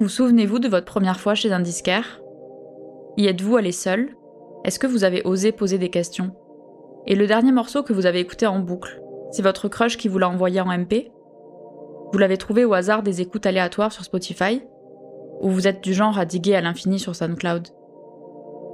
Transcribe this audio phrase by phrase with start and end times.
[0.00, 2.22] Vous souvenez-vous de votre première fois chez un disquaire?
[3.18, 4.16] Y êtes-vous allé seul?
[4.64, 6.34] Est-ce que vous avez osé poser des questions?
[7.06, 10.18] Et le dernier morceau que vous avez écouté en boucle, c'est votre crush qui vous
[10.18, 11.12] l'a envoyé en MP
[12.12, 14.62] Vous l'avez trouvé au hasard des écoutes aléatoires sur Spotify?
[15.42, 17.68] Ou vous êtes du genre à diguer à l'infini sur SoundCloud?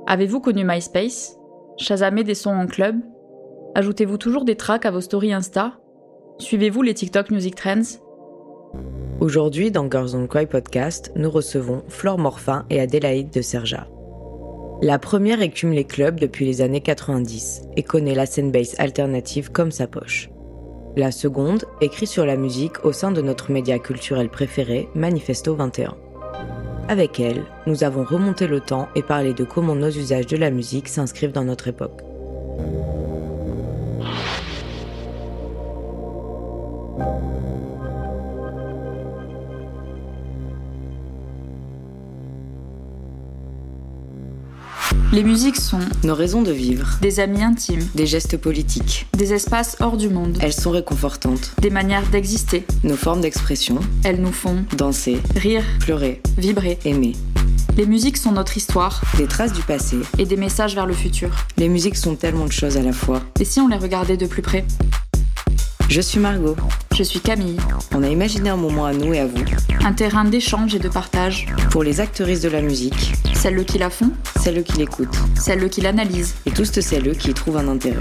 [0.06, 1.36] Avez-vous connu MySpace?
[1.76, 3.00] Shazamé des sons en club?
[3.74, 5.72] Ajoutez-vous toujours des tracks à vos stories Insta?
[6.38, 7.98] Suivez-vous les TikTok Music Trends?
[9.18, 13.88] Aujourd'hui, dans Girls on Cry podcast, nous recevons Flore Morfin et Adélaïde de Serja.
[14.82, 19.70] La première écume les clubs depuis les années 90 et connaît la scène alternative comme
[19.70, 20.28] sa poche.
[20.96, 25.96] La seconde écrit sur la musique au sein de notre média culturel préféré, Manifesto 21.
[26.88, 30.50] Avec elle, nous avons remonté le temps et parlé de comment nos usages de la
[30.50, 32.02] musique s'inscrivent dans notre époque.
[45.12, 49.76] Les musiques sont Nos raisons de vivre, des amis intimes, des gestes politiques, des espaces
[49.80, 52.66] hors du monde, elles sont réconfortantes, des manières d'exister.
[52.84, 56.78] nos formes d'expression, Elles nous font danser, rire, pleurer, vibrer.
[56.84, 57.12] aimer,
[57.76, 59.02] Les musiques sont notre histoire.
[59.16, 59.96] Des traces du passé.
[60.18, 61.30] et des messages vers le futur.
[61.56, 63.22] Les musiques sont tellement de choses à la fois.
[63.40, 64.64] Et si on les regardait de plus près?
[65.88, 66.56] Je suis Margot.
[66.94, 67.58] Je suis Camille,
[67.94, 69.44] On a imaginé un moment à nous et à vous,
[69.84, 71.46] un terrain d'échange et de partage.
[71.70, 74.10] pour les actrices de la musique, Celles qui la font,
[74.42, 76.34] celles qui l'écoutent, celles qui l'analysent.
[76.46, 78.00] et toutes celles qui y trouvent un intérêt.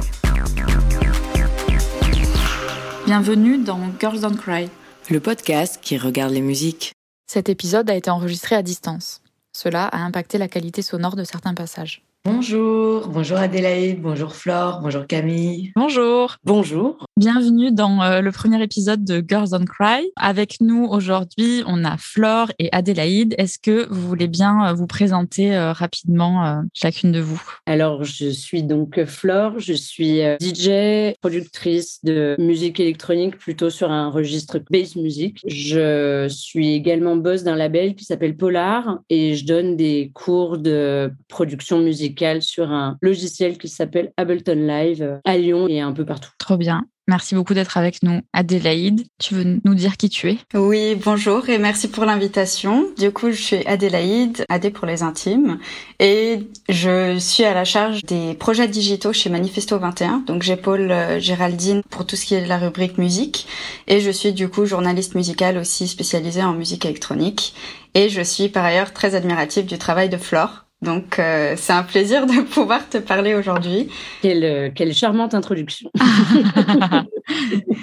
[3.06, 4.70] Bienvenue dans Girls Don't Cry.
[5.10, 6.94] Le podcast qui regarde les musiques.
[7.28, 9.22] Cet épisode a été enregistré à distance.
[9.54, 12.02] Cela a impacté la qualité sonore de certains passages.
[12.26, 15.72] Bonjour, bonjour Adélaïde, bonjour Flore, bonjour Camille.
[15.76, 17.06] Bonjour Bonjour.
[17.18, 20.12] Bienvenue dans euh, le premier épisode de Girls Don't Cry.
[20.16, 23.36] Avec nous aujourd'hui, on a Flore et Adélaïde.
[23.38, 27.40] Est-ce que vous voulez bien euh, vous présenter euh, rapidement chacune de vous?
[27.68, 34.10] Alors, je suis donc Flore, je suis DJ, productrice de musique électronique plutôt sur un
[34.10, 35.42] registre bass music.
[35.48, 41.14] Je suis également boss d'un label qui s'appelle Polar et je donne des cours de
[41.28, 46.06] production musicale sur un logiciel qui s'appelle Ableton Live euh, à Lyon et un peu
[46.06, 46.32] partout.
[46.38, 46.86] Trop bien.
[47.08, 48.22] Merci beaucoup d'être avec nous.
[48.34, 50.38] Adélaïde, tu veux nous dire qui tu es?
[50.56, 52.88] Oui, bonjour et merci pour l'invitation.
[52.98, 55.60] Du coup, je suis Adélaïde, Adé pour les intimes,
[56.00, 60.24] et je suis à la charge des projets digitaux chez Manifesto 21.
[60.26, 63.48] Donc, j'épaule euh, Géraldine pour tout ce qui est de la rubrique musique,
[63.88, 67.54] et je suis du coup journaliste musicale aussi spécialisée en musique électronique.
[67.94, 70.65] Et je suis par ailleurs très admirative du travail de Flore.
[70.86, 73.90] Donc, euh, c'est un plaisir de pouvoir te parler aujourd'hui.
[74.22, 75.92] Quelle, euh, quelle charmante introduction.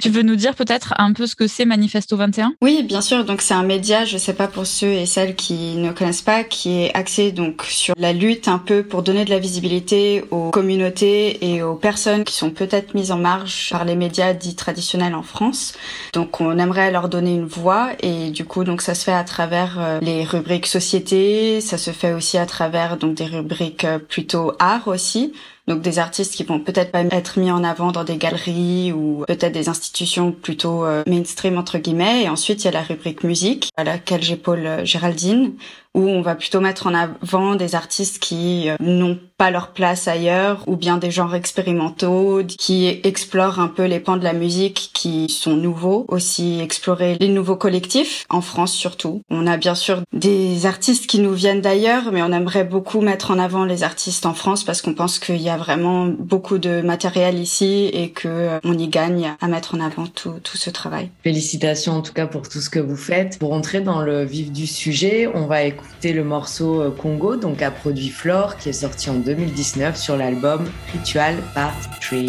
[0.01, 3.25] Tu veux nous dire peut-être un peu ce que c'est Manifesto 21 Oui, bien sûr.
[3.25, 6.45] Donc c'est un média, je sais pas pour ceux et celles qui ne connaissent pas,
[6.45, 10.51] qui est axé donc sur la lutte un peu pour donner de la visibilité aux
[10.51, 15.15] communautés et aux personnes qui sont peut-être mises en marge par les médias dits traditionnels
[15.15, 15.75] en France.
[16.12, 19.25] Donc on aimerait leur donner une voix et du coup donc ça se fait à
[19.25, 23.99] travers euh, les rubriques société, ça se fait aussi à travers donc des rubriques euh,
[23.99, 25.33] plutôt art aussi.
[25.69, 29.25] Donc des artistes qui vont peut-être pas être mis en avant dans des galeries ou
[29.29, 32.25] peut-être des institutions plutôt euh, mainstream entre guillemets.
[32.25, 35.53] Et ensuite il y a la rubrique musique à laquelle j'épaule euh, Géraldine
[35.95, 40.09] où on va plutôt mettre en avant des artistes qui euh, n'ont pas leur place
[40.09, 44.91] ailleurs ou bien des genres expérimentaux qui explorent un peu les pans de la musique
[44.95, 46.07] qui sont nouveaux.
[46.09, 49.23] Aussi explorer les nouveaux collectifs en France surtout.
[49.31, 53.31] On a bien sûr des artistes qui nous viennent d'ailleurs mais on aimerait beaucoup mettre
[53.31, 56.81] en avant les artistes en France parce qu'on pense qu'il y a vraiment beaucoup de
[56.81, 60.71] matériel ici et que euh, on y gagne à mettre en avant tout, tout ce
[60.71, 61.11] travail.
[61.23, 63.39] Félicitations en tout cas pour tout ce que vous faites.
[63.39, 67.62] Pour entrer dans le vif du sujet, on va écouter le morceau euh, Congo, donc
[67.62, 72.20] a produit Flore, qui est sorti en 2019 sur l'album Ritual Part 3.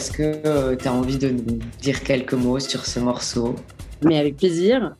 [0.00, 3.54] Est-ce que tu as envie de nous dire quelques mots sur ce morceau?
[4.02, 4.94] Mais avec plaisir.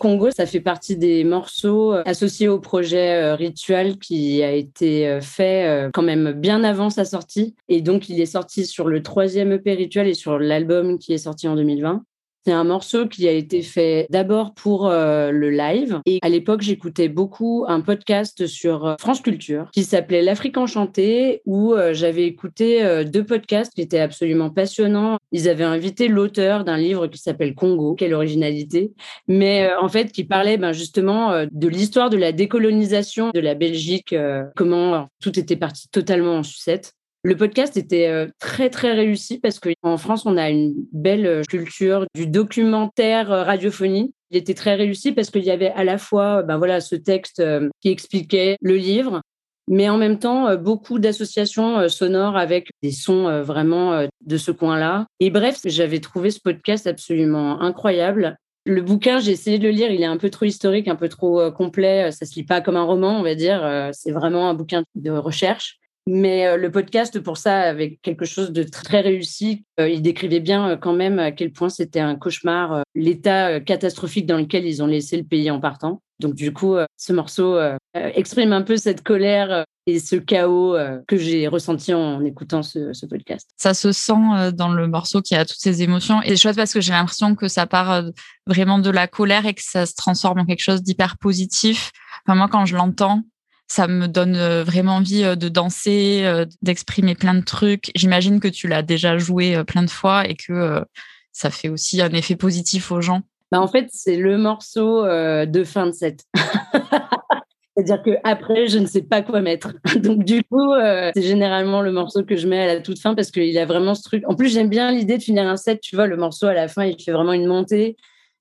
[0.00, 5.06] Congo, ça fait partie des morceaux euh, associés au projet euh, Ritual qui a été
[5.06, 7.54] euh, fait quand même bien avant sa sortie.
[7.68, 11.18] Et donc, il est sorti sur le troisième EP Ritual et sur l'album qui est
[11.18, 12.02] sorti en 2020.
[12.46, 16.00] C'est un morceau qui a été fait d'abord pour euh, le live.
[16.06, 21.42] Et à l'époque, j'écoutais beaucoup un podcast sur euh, France Culture qui s'appelait L'Afrique enchantée,
[21.44, 25.18] où euh, j'avais écouté deux podcasts qui étaient absolument passionnants.
[25.32, 28.92] Ils avaient invité l'auteur d'un livre qui s'appelle Congo, quelle originalité,
[29.26, 34.14] mais en fait qui parlait ben, justement de l'histoire de la décolonisation de la Belgique,
[34.54, 36.95] comment tout était parti totalement en sucette.
[37.26, 41.42] Le podcast était euh, très très réussi parce qu'en France, on a une belle euh,
[41.42, 44.14] culture du documentaire euh, radiophonique.
[44.30, 47.42] Il était très réussi parce qu'il y avait à la fois ben voilà, ce texte
[47.80, 49.22] qui expliquait le livre,
[49.66, 55.06] mais en même temps beaucoup d'associations sonores avec des sons vraiment de ce coin-là.
[55.20, 58.36] Et bref, j'avais trouvé ce podcast absolument incroyable.
[58.64, 61.08] Le bouquin, j'ai essayé de le lire, il est un peu trop historique, un peu
[61.08, 64.54] trop complet, ça se lit pas comme un roman, on va dire, c'est vraiment un
[64.54, 65.78] bouquin de recherche.
[66.08, 69.64] Mais euh, le podcast, pour ça, avait quelque chose de très réussi.
[69.80, 74.26] Euh, il décrivait bien euh, quand même à quel point c'était un cauchemar, l'état catastrophique
[74.26, 76.02] dans lequel ils ont laissé le pays en partant.
[76.20, 77.58] Donc du coup, ce morceau
[77.92, 80.74] exprime un peu cette colère et ce chaos
[81.06, 83.50] que j'ai ressenti en écoutant ce, podcast.
[83.58, 86.22] Ça se sent dans le morceau qui a toutes ces émotions.
[86.22, 88.02] Et c'est chouette parce que j'ai l'impression que ça part
[88.46, 91.92] vraiment de la colère et que ça se transforme en quelque chose d'hyper positif.
[92.24, 93.22] Enfin, moi, quand je l'entends,
[93.68, 97.90] ça me donne euh, vraiment envie euh, de danser, euh, d'exprimer plein de trucs.
[97.94, 100.84] J'imagine que tu l'as déjà joué plein de fois et que
[101.32, 103.22] ça fait aussi un effet positif aux gens.
[103.52, 106.24] Bah en fait, c'est le morceau de fin de set.
[107.76, 109.74] C'est-à-dire que après, je ne sais pas quoi mettre.
[109.96, 110.72] Donc du coup,
[111.14, 113.94] c'est généralement le morceau que je mets à la toute fin parce qu'il a vraiment
[113.94, 114.24] ce truc.
[114.26, 115.80] En plus, j'aime bien l'idée de finir un set.
[115.80, 117.96] Tu vois, le morceau à la fin, il fait vraiment une montée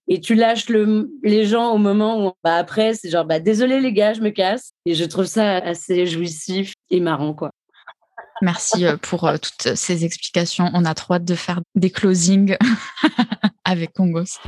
[0.07, 3.79] et tu lâches le, les gens au moment où bah après c'est genre bah désolé
[3.79, 7.51] les gars je me casse et je trouve ça assez jouissif et marrant quoi.
[8.41, 10.69] Merci euh, pour euh, toutes ces explications.
[10.73, 12.57] On a trop hâte de faire des closings
[13.63, 14.39] avec Congos.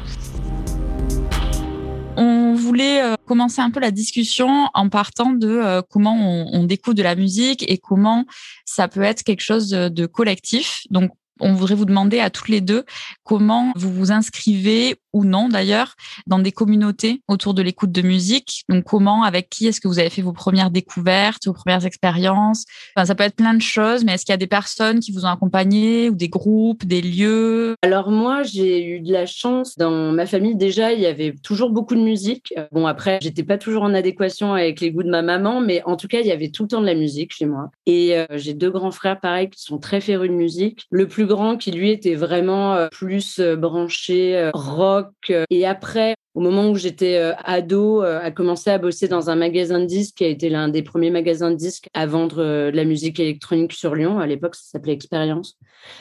[2.18, 6.96] On voulait euh, commencer un peu la discussion en partant de comment on, on découvre
[6.96, 8.26] de la musique et comment
[8.66, 10.82] ça peut être quelque chose de collectif.
[10.90, 12.84] Donc, on voudrait vous demander à toutes les deux
[13.24, 15.96] comment vous vous inscrivez ou non d'ailleurs
[16.28, 18.64] dans des communautés autour de l'écoute de musique.
[18.70, 22.66] Donc comment, avec qui est-ce que vous avez fait vos premières découvertes, vos premières expériences?
[22.96, 25.12] Enfin, Ça peut être plein de choses, mais est-ce qu'il y a des personnes qui
[25.12, 27.76] vous ont accompagné ou des groupes, des lieux?
[27.82, 30.56] Alors moi, j'ai eu de la chance dans ma famille.
[30.56, 32.54] Déjà, il y avait toujours beaucoup de musique.
[32.72, 35.96] Bon, après, j'étais pas toujours en adéquation avec les goûts de ma maman, mais en
[35.96, 37.70] tout cas, il y avait tout le temps de la musique chez moi.
[37.86, 40.86] Et euh, j'ai deux grands frères, pareil, qui sont très férus de musique.
[40.92, 46.16] Le plus grand, qui lui était vraiment euh, plus euh, branché rock, euh, et après,
[46.34, 49.86] au moment où j'étais euh, ado, euh, a commencé à bosser dans un magasin de
[49.86, 53.20] disques qui a été l'un des premiers magasins de disques à vendre de la musique
[53.20, 54.20] électronique sur Lyon.
[54.20, 55.58] À l'époque, ça s'appelait Expérience.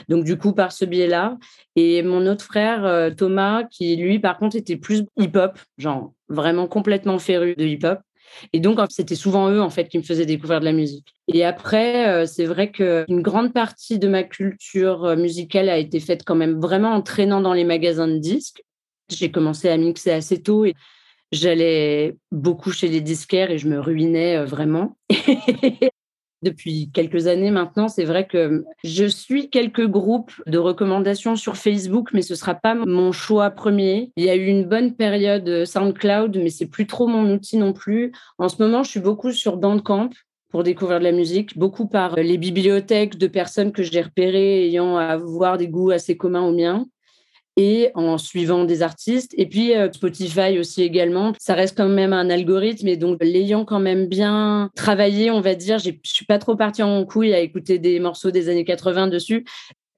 [0.08, 1.38] Donc, du coup, par ce biais-là.
[1.74, 7.18] Et mon autre frère, Thomas, qui lui, par contre, était plus hip-hop, genre vraiment complètement
[7.18, 8.00] féru de hip-hop.
[8.52, 11.14] Et donc, c'était souvent eux, en fait, qui me faisaient découvrir de la musique.
[11.28, 16.34] Et après, c'est vrai qu'une grande partie de ma culture musicale a été faite quand
[16.34, 18.62] même vraiment en traînant dans les magasins de disques.
[19.08, 20.74] J'ai commencé à mixer assez tôt et
[21.32, 24.96] j'allais beaucoup chez les disquaires et je me ruinais euh, vraiment.
[26.42, 32.10] Depuis quelques années maintenant, c'est vrai que je suis quelques groupes de recommandations sur Facebook,
[32.12, 34.12] mais ce ne sera pas mon choix premier.
[34.16, 37.56] Il y a eu une bonne période euh, SoundCloud, mais c'est plus trop mon outil
[37.56, 38.12] non plus.
[38.38, 40.10] En ce moment, je suis beaucoup sur Bandcamp
[40.50, 44.96] pour découvrir de la musique, beaucoup par les bibliothèques de personnes que j'ai repérées ayant
[44.96, 46.86] à avoir des goûts assez communs aux miens
[47.56, 49.34] et en suivant des artistes.
[49.36, 51.32] Et puis euh, Spotify aussi également.
[51.38, 55.54] Ça reste quand même un algorithme et donc l'ayant quand même bien travaillé, on va
[55.54, 59.08] dire, je suis pas trop partie en couille à écouter des morceaux des années 80
[59.08, 59.44] dessus.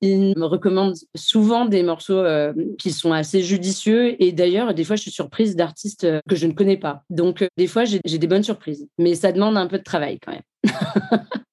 [0.01, 4.95] Il me recommande souvent des morceaux euh, qui sont assez judicieux et d'ailleurs, des fois,
[4.95, 7.03] je suis surprise d'artistes euh, que je ne connais pas.
[7.11, 10.33] Donc, des fois, j'ai des bonnes surprises, mais ça demande un peu de travail quand
[10.33, 10.43] même.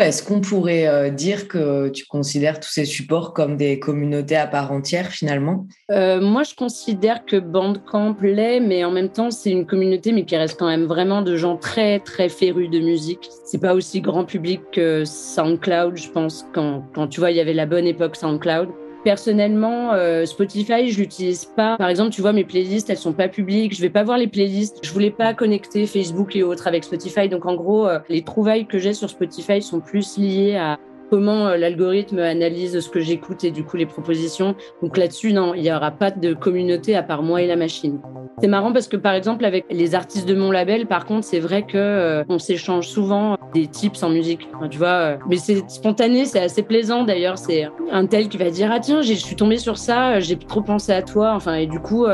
[0.00, 4.46] Est-ce qu'on pourrait euh, dire que tu considères tous ces supports comme des communautés à
[4.46, 5.66] part entière finalement?
[5.90, 10.24] Euh, Moi, je considère que Bandcamp l'est, mais en même temps, c'est une communauté, mais
[10.24, 13.28] qui reste quand même vraiment de gens très, très férus de musique.
[13.44, 17.40] C'est pas aussi grand public que SoundCloud, je pense, quand, quand tu vois, il y
[17.40, 18.70] avait la bonne époque SoundCloud.
[19.04, 21.76] Personnellement, euh, Spotify, je l'utilise pas.
[21.78, 23.74] Par exemple, tu vois, mes playlists, elles sont pas publiques.
[23.74, 24.78] Je vais pas voir les playlists.
[24.82, 27.28] Je voulais pas connecter Facebook et autres avec Spotify.
[27.28, 30.78] Donc, en gros, euh, les trouvailles que j'ai sur Spotify sont plus liées à
[31.10, 34.54] comment euh, l'algorithme analyse ce que j'écoute et du coup les propositions.
[34.82, 38.00] Donc là-dessus, non, il n'y aura pas de communauté à part moi et la machine.
[38.40, 41.40] C'est marrant parce que par exemple avec les artistes de mon label, par contre, c'est
[41.40, 44.48] vrai que euh, on s'échange souvent des tips en musique.
[44.70, 47.36] tu vois, euh, mais c'est spontané, c'est assez plaisant d'ailleurs.
[47.36, 50.62] C'est un tel qui va dire ah tiens, je suis tombé sur ça, j'ai trop
[50.62, 51.32] pensé à toi.
[51.34, 52.06] Enfin et du coup.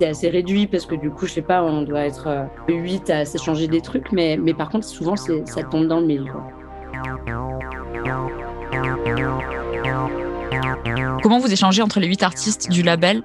[0.00, 3.24] c'est assez réduit parce que du coup, je sais pas, on doit être 8 à
[3.26, 6.32] s'échanger des trucs, mais, mais par contre, souvent, ça tombe dans le milieu.
[11.22, 13.22] Comment vous échangez entre les huit artistes du label?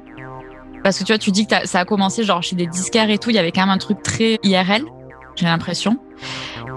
[0.84, 3.18] Parce que tu vois, tu dis que ça a commencé genre chez des disquaires et
[3.18, 4.84] tout, il y avait quand même un truc très IRL,
[5.36, 5.98] j'ai l'impression.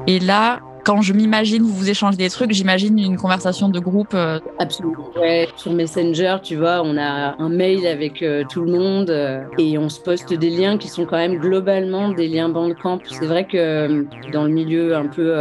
[0.06, 4.14] Et là, quand je m'imagine vous vous échangez des trucs, j'imagine une conversation de groupe.
[4.14, 5.10] Euh, Absolument.
[5.54, 9.76] Sur Messenger, tu vois, on a un mail avec euh, tout le monde euh, et
[9.76, 13.00] on se poste des liens qui sont quand même globalement des liens Bandcamp.
[13.04, 15.34] C'est vrai que dans le milieu un peu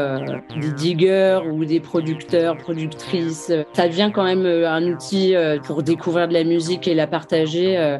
[0.59, 6.33] des diggers ou des producteurs, productrices, ça devient quand même un outil pour découvrir de
[6.33, 7.97] la musique et la partager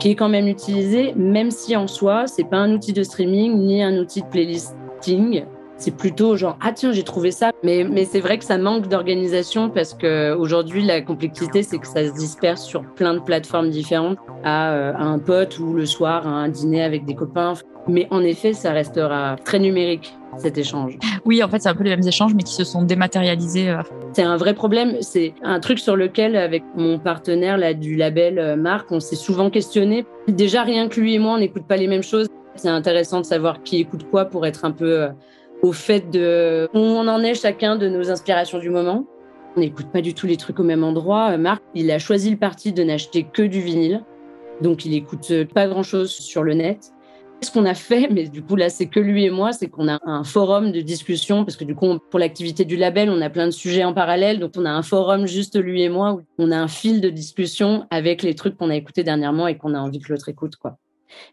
[0.00, 3.56] qui est quand même utilisé, même si en soi, c'est pas un outil de streaming
[3.56, 5.44] ni un outil de playlisting.
[5.78, 8.88] C'est plutôt genre ah tiens j'ai trouvé ça, mais mais c'est vrai que ça manque
[8.88, 13.70] d'organisation parce que aujourd'hui la complexité c'est que ça se disperse sur plein de plateformes
[13.70, 17.54] différentes à, euh, à, un pote ou le soir à un dîner avec des copains.
[17.86, 20.98] Mais en effet ça restera très numérique cet échange.
[21.24, 23.70] Oui, en fait, c'est un peu les mêmes échanges, mais qui se sont dématérialisés.
[23.70, 23.82] Euh.
[24.12, 24.96] C'est un vrai problème.
[25.00, 29.16] C'est un truc sur lequel, avec mon partenaire là, du label euh, Marc, on s'est
[29.16, 30.06] souvent questionné.
[30.28, 32.28] Déjà, rien que lui et moi, on n'écoute pas les mêmes choses.
[32.56, 35.08] C'est intéressant de savoir qui écoute quoi pour être un peu
[35.62, 39.06] au fait de où on en est chacun de nos inspirations du moment.
[39.56, 41.32] On n'écoute pas du tout les trucs au même endroit.
[41.32, 44.04] Euh, Marc, il a choisi le parti de n'acheter que du vinyle,
[44.60, 46.92] donc il écoute euh, pas grand-chose sur le net.
[47.40, 49.88] Ce qu'on a fait, mais du coup là c'est que lui et moi, c'est qu'on
[49.88, 53.30] a un forum de discussion parce que du coup pour l'activité du label, on a
[53.30, 56.22] plein de sujets en parallèle, donc on a un forum juste lui et moi où
[56.38, 59.74] on a un fil de discussion avec les trucs qu'on a écoutés dernièrement et qu'on
[59.74, 60.78] a envie que l'autre écoute quoi.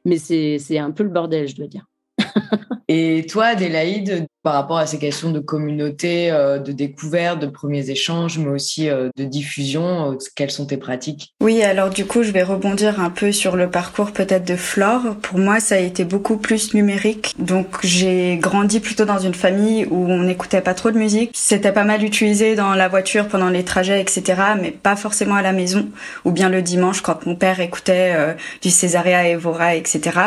[0.05, 1.87] Mais c'est un peu le bordel, je dois dire.
[2.87, 7.89] Et toi, Adélaïde, par rapport à ces questions de communauté, euh, de découverte, de premiers
[7.89, 11.33] échanges, mais aussi euh, de diffusion, euh, quelles sont tes pratiques?
[11.41, 15.15] Oui, alors du coup, je vais rebondir un peu sur le parcours peut-être de Flore.
[15.23, 17.33] Pour moi, ça a été beaucoup plus numérique.
[17.39, 21.31] Donc, j'ai grandi plutôt dans une famille où on n'écoutait pas trop de musique.
[21.33, 24.23] C'était pas mal utilisé dans la voiture pendant les trajets, etc.,
[24.61, 25.89] mais pas forcément à la maison,
[26.23, 30.19] ou bien le dimanche quand mon père écoutait du Césaria Evora, etc.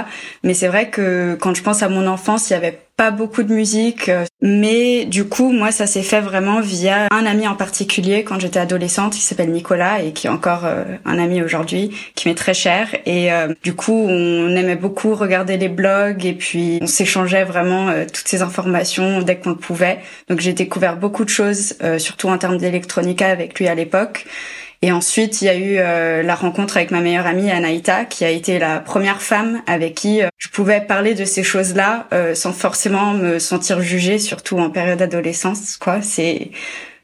[0.43, 3.45] Mais c'est vrai que quand je pense à mon enfance, il y avait pas beaucoup
[3.45, 7.55] de musique, euh, mais du coup, moi, ça s'est fait vraiment via un ami en
[7.55, 11.93] particulier quand j'étais adolescente, qui s'appelle Nicolas et qui est encore euh, un ami aujourd'hui,
[12.17, 12.89] qui m'est très cher.
[13.07, 17.93] Et euh, du coup, on aimait beaucoup regarder les blogs et puis on s'échangeait vraiment
[18.13, 20.01] toutes ces informations dès qu'on le pouvait.
[20.29, 24.27] Donc j'ai découvert beaucoup de choses, surtout en termes d'électronica avec lui à l'époque.
[24.81, 28.25] Et ensuite, il y a eu euh, la rencontre avec ma meilleure amie Anaïta, qui
[28.25, 32.37] a été la première femme avec qui euh, je pouvais parler de ces choses-là euh,
[32.37, 35.77] sans forcément me sentir jugée, surtout en période d'adolescence.
[35.79, 36.53] Quoi, c'est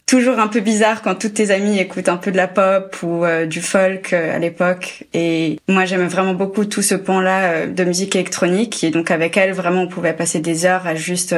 [0.06, 3.24] toujours un peu bizarre quand toutes tes amies écoutent un peu de la pop ou
[3.46, 5.04] du folk à l'époque.
[5.14, 8.84] Et moi, j'aimais vraiment beaucoup tout ce pan-là de musique électronique.
[8.84, 11.34] Et donc avec elle, vraiment, on pouvait passer des heures à juste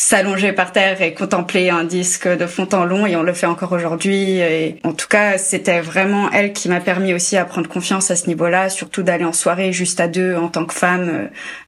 [0.00, 3.44] s'allonger par terre et contempler un disque de fond en long et on le fait
[3.44, 4.38] encore aujourd'hui.
[4.38, 8.16] Et en tout cas c'était vraiment elle qui m'a permis aussi à prendre confiance à
[8.16, 11.26] ce niveau-là surtout d'aller en soirée juste à deux en tant que femme euh,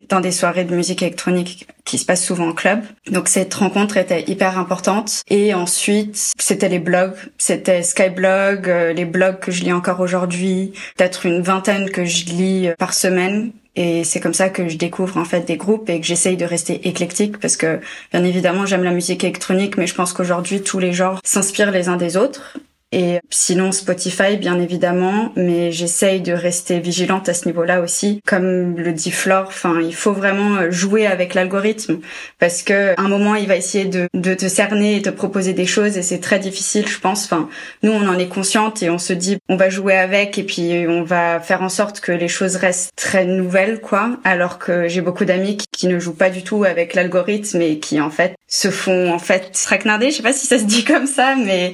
[0.09, 2.83] dans des soirées de musique électronique qui se passent souvent en club.
[3.11, 5.23] Donc cette rencontre était hyper importante.
[5.29, 7.15] Et ensuite c'était les blogs.
[7.39, 10.73] C'était Skyblog euh, les blogs que je lis encore aujourd'hui.
[10.97, 13.53] Peut-être une vingtaine que je lis euh, par semaine.
[13.75, 16.45] Et c'est comme ça que je découvre en fait des groupes et que j'essaye de
[16.45, 17.81] rester éclectique parce que
[18.13, 21.89] bien évidemment j'aime la musique électronique mais je pense qu'aujourd'hui tous les genres s'inspirent les
[21.89, 22.59] uns des autres
[22.93, 28.21] et sinon Spotify, bien évidemment, mais j'essaye de rester vigilante à ce niveau-là aussi.
[28.27, 32.01] Comme le dit Flore, enfin, il faut vraiment jouer avec l'algorithme
[32.39, 35.67] parce que un moment il va essayer de, de te cerner et te proposer des
[35.67, 37.25] choses et c'est très difficile, je pense.
[37.25, 37.49] Enfin,
[37.83, 40.87] nous on en est consciente et on se dit on va jouer avec et puis
[40.87, 44.19] on va faire en sorte que les choses restent très nouvelles, quoi.
[44.25, 47.79] Alors que j'ai beaucoup d'amis qui, qui ne jouent pas du tout avec l'algorithme et
[47.79, 50.11] qui en fait se font en fait traquenarder.
[50.11, 51.73] Je sais pas si ça se dit comme ça, mais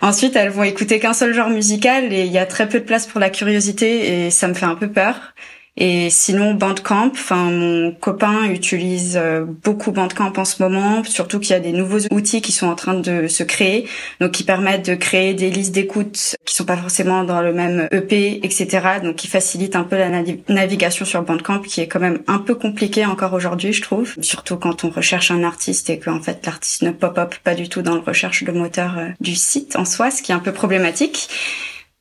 [0.00, 2.84] ensuite elles vont écouter qu'un seul genre musical et il y a très peu de
[2.84, 5.34] place pour la curiosité et ça me fait un peu peur.
[5.82, 11.52] Et sinon Bandcamp, enfin mon copain utilise euh, beaucoup Bandcamp en ce moment, surtout qu'il
[11.52, 13.88] y a des nouveaux outils qui sont en train de se créer,
[14.20, 17.88] donc qui permettent de créer des listes d'écoute qui sont pas forcément dans le même
[17.92, 19.00] EP, etc.
[19.02, 20.10] Donc qui facilitent un peu la
[20.50, 24.58] navigation sur Bandcamp, qui est quand même un peu compliqué encore aujourd'hui, je trouve, surtout
[24.58, 27.94] quand on recherche un artiste et qu'en fait l'artiste ne pop-up pas du tout dans
[27.94, 31.30] le recherche de moteur euh, du site en soi, ce qui est un peu problématique.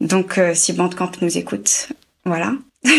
[0.02, 1.88] Donc euh, si Bandcamp nous écoute,
[2.26, 2.52] voilà.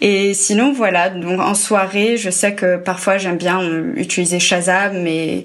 [0.00, 1.10] et sinon, voilà.
[1.10, 5.44] Donc en soirée, je sais que parfois j'aime bien euh, utiliser Shazam, mais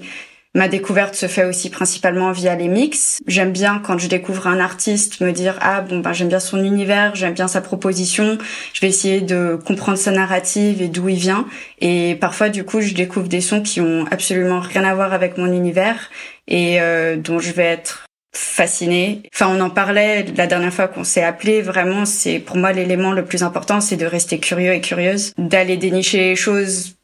[0.54, 3.22] ma découverte se fait aussi principalement via les mix.
[3.26, 6.62] J'aime bien quand je découvre un artiste me dire ah bon ben j'aime bien son
[6.62, 8.36] univers, j'aime bien sa proposition.
[8.74, 11.46] Je vais essayer de comprendre sa narrative et d'où il vient.
[11.80, 15.38] Et parfois du coup je découvre des sons qui ont absolument rien à voir avec
[15.38, 16.10] mon univers
[16.48, 19.22] et euh, dont je vais être fascinée.
[19.34, 21.62] Enfin, on en parlait la dernière fois qu'on s'est appelé.
[21.62, 25.76] Vraiment, c'est pour moi l'élément le plus important, c'est de rester curieux et curieuse, d'aller
[25.76, 26.96] dénicher les choses,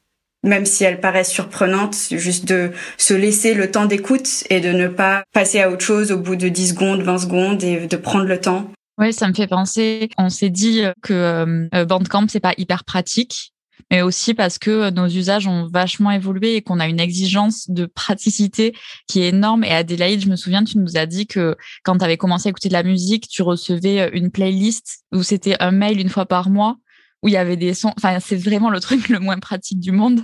[0.43, 4.89] même si elles paraissent surprenantes, juste de se laisser le temps d'écoute et de ne
[4.89, 8.25] pas passer à autre chose au bout de 10 secondes, 20 secondes et de prendre
[8.25, 8.71] le temps.
[8.99, 10.09] Oui, ça me fait penser.
[10.19, 11.13] On s'est dit que
[11.73, 13.53] euh, Bandcamp c'est pas hyper pratique
[13.91, 17.87] mais aussi parce que nos usages ont vachement évolué et qu'on a une exigence de
[17.87, 18.75] praticité
[19.07, 19.65] qui est énorme.
[19.65, 22.51] Et Adélaïde, je me souviens, tu nous as dit que quand tu avais commencé à
[22.51, 26.51] écouter de la musique, tu recevais une playlist où c'était un mail une fois par
[26.51, 26.77] mois
[27.23, 27.93] où il y avait des sons.
[27.97, 30.21] Enfin, c'est vraiment le truc le moins pratique du monde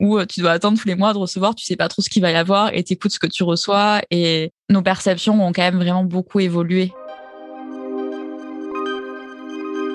[0.00, 2.22] où tu dois attendre tous les mois de recevoir, tu sais pas trop ce qu'il
[2.22, 5.78] va y avoir et t'écoutes ce que tu reçois et nos perceptions ont quand même
[5.78, 6.92] vraiment beaucoup évolué.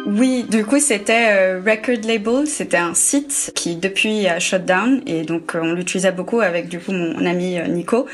[0.05, 5.01] Oui, du coup c'était euh, Record Label, c'était un site qui depuis a shut down.
[5.07, 8.05] Et donc euh, on l'utilisait beaucoup avec du coup mon ami euh, Nico.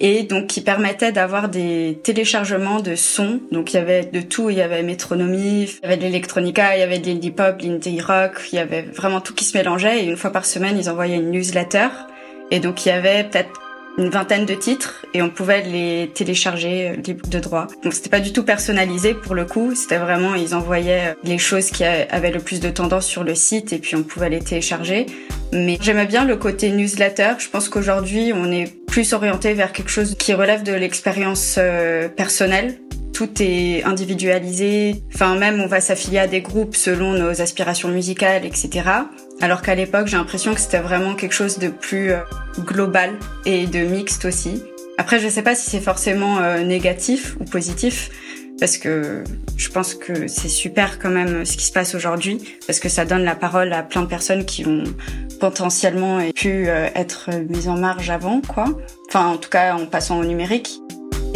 [0.00, 3.40] Et donc qui permettait d'avoir des téléchargements de sons.
[3.52, 6.76] Donc il y avait de tout, il y avait métronomie, il y avait de l'électronica,
[6.76, 9.56] il y avait de l'indie pop, l'indie rock, il y avait vraiment tout qui se
[9.56, 10.02] mélangeait.
[10.02, 11.88] Et une fois par semaine ils envoyaient une newsletter.
[12.50, 13.50] Et donc il y avait peut-être
[13.98, 17.66] une vingtaine de titres et on pouvait les télécharger euh, libre de droit.
[17.82, 21.38] Donc c'était pas du tout personnalisé pour le coup, c'était vraiment ils envoyaient euh, les
[21.38, 24.40] choses qui avaient le plus de tendance sur le site et puis on pouvait les
[24.40, 25.06] télécharger.
[25.52, 27.34] Mais j'aimais bien le côté newsletter.
[27.38, 32.08] Je pense qu'aujourd'hui on est plus orienté vers quelque chose qui relève de l'expérience euh,
[32.08, 32.78] personnelle
[33.14, 35.02] tout est individualisé.
[35.14, 38.82] Enfin, même on va s'affilier à des groupes selon nos aspirations musicales, etc.
[39.40, 42.20] Alors qu'à l'époque, j'ai l'impression que c'était vraiment quelque chose de plus euh,
[42.60, 43.10] global
[43.44, 44.62] et de mixte aussi.
[44.96, 48.10] Après, je sais pas si c'est forcément euh, négatif ou positif,
[48.60, 49.24] parce que
[49.56, 53.04] je pense que c'est super quand même ce qui se passe aujourd'hui, parce que ça
[53.04, 54.84] donne la parole à plein de personnes qui ont
[55.40, 58.66] potentiellement pu euh, être mises en marge avant, quoi.
[59.08, 60.80] Enfin, en tout cas, en passant au numérique.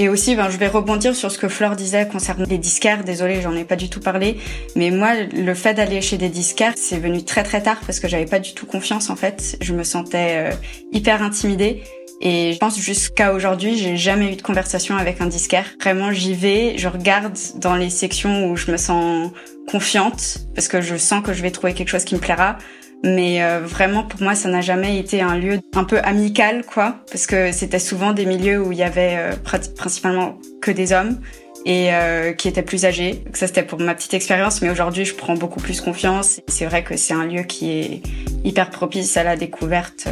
[0.01, 3.03] Et aussi, ben, je vais rebondir sur ce que Flore disait concernant les disquaires.
[3.03, 4.39] Désolée, j'en ai pas du tout parlé.
[4.77, 8.07] Mais moi, le fait d'aller chez des disquaires, c'est venu très très tard parce que
[8.07, 9.59] j'avais pas du tout confiance en fait.
[9.61, 10.55] Je me sentais euh,
[10.93, 11.83] hyper intimidée.
[12.21, 15.67] Et je pense jusqu'à aujourd'hui, j'ai jamais eu de conversation avec un disquaire.
[15.81, 19.33] Vraiment, j'y vais, je regarde dans les sections où je me sens
[19.69, 22.57] confiante parce que je sens que je vais trouver quelque chose qui me plaira.
[23.05, 26.97] Mais euh, vraiment, pour moi, ça n'a jamais été un lieu un peu amical, quoi,
[27.11, 29.33] parce que c'était souvent des milieux où il y avait euh,
[29.75, 31.19] principalement que des hommes
[31.65, 33.23] et euh, qui étaient plus âgés.
[33.35, 36.41] ça, c'était pour ma petite expérience, mais aujourd'hui, je prends beaucoup plus confiance.
[36.49, 38.03] C'est vrai que c'est un lieu qui est
[38.45, 40.09] hyper propice à la découverte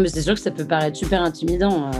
[0.00, 1.90] mais c'est sûr que ça peut paraître super intimidant.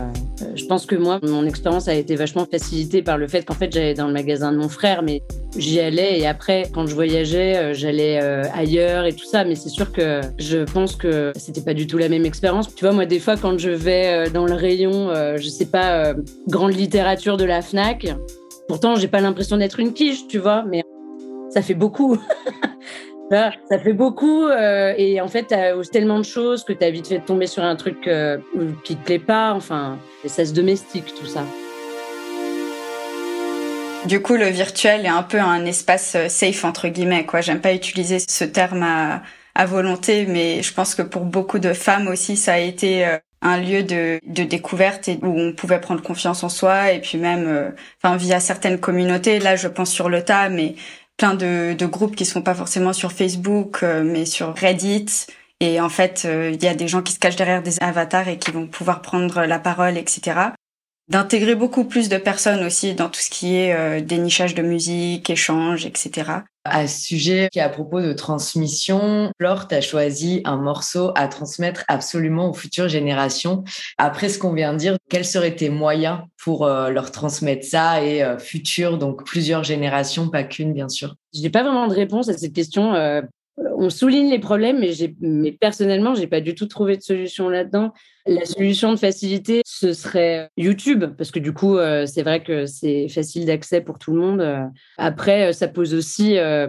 [0.42, 3.44] Euh, euh, je pense que moi, mon expérience a été vachement facilitée par le fait
[3.44, 5.22] qu'en fait, j'allais dans le magasin de mon frère, mais
[5.57, 8.18] j'y allais et après, quand je voyageais, euh, j'allais
[8.55, 9.44] ailleurs et tout ça.
[9.44, 12.74] Mais c'est sûr que je pense que c'était pas du tout la même expérience.
[12.74, 16.14] Tu vois, moi, des fois, quand je vais dans le rayon, je sais pas,
[16.48, 18.14] grande littérature de la Fnac,
[18.68, 20.83] pourtant, j'ai pas l'impression d'être une quiche, tu vois, mais
[21.50, 22.18] ça fait beaucoup.
[23.30, 26.90] ça fait beaucoup euh, et en fait, tu as tellement de choses que tu as
[26.90, 28.38] vite fait tomber sur un truc euh,
[28.82, 29.52] qui te plaît pas.
[29.52, 31.44] Enfin, et ça se domestique tout ça.
[34.06, 37.24] Du coup, le virtuel est un peu un espace euh, safe entre guillemets.
[37.24, 39.22] Quoi, j'aime pas utiliser ce terme à,
[39.54, 43.06] à, volonté, mais je pense que pour beaucoup de femmes aussi, ça a été
[43.42, 47.18] un lieu de, de découverte et où on pouvait prendre confiance en soi et puis
[47.18, 49.38] même, enfin, via certaines communautés.
[49.38, 50.74] Là, je pense sur le tas, mais
[51.20, 55.26] plein de, groupes qui sont pas forcément sur Facebook, euh, mais sur Reddit.
[55.61, 58.28] Et en fait, euh, il y a des gens qui se cachent derrière des avatars
[58.28, 60.40] et qui vont pouvoir prendre la parole, etc.
[61.09, 65.28] D'intégrer beaucoup plus de personnes aussi dans tout ce qui est euh, dénichage de musique,
[65.28, 66.30] échange, etc.
[66.64, 71.10] À ce sujet, qui est à propos de transmission, Flore, tu as choisi un morceau
[71.14, 73.64] à transmettre absolument aux futures générations.
[73.96, 78.04] Après ce qu'on vient de dire, quels seraient tes moyens pour euh, leur transmettre ça
[78.04, 81.14] et euh, futures, donc plusieurs générations, pas qu'une, bien sûr?
[81.34, 82.94] Je n'ai pas vraiment de réponse à cette question.
[83.80, 87.48] Euh, on souligne les problèmes, mais, mais personnellement, j'ai pas du tout trouvé de solution
[87.48, 87.92] là-dedans.
[88.26, 92.66] La solution de facilité, ce serait YouTube, parce que du coup, euh, c'est vrai que
[92.66, 94.70] c'est facile d'accès pour tout le monde.
[94.98, 96.68] Après, euh, ça pose aussi, euh,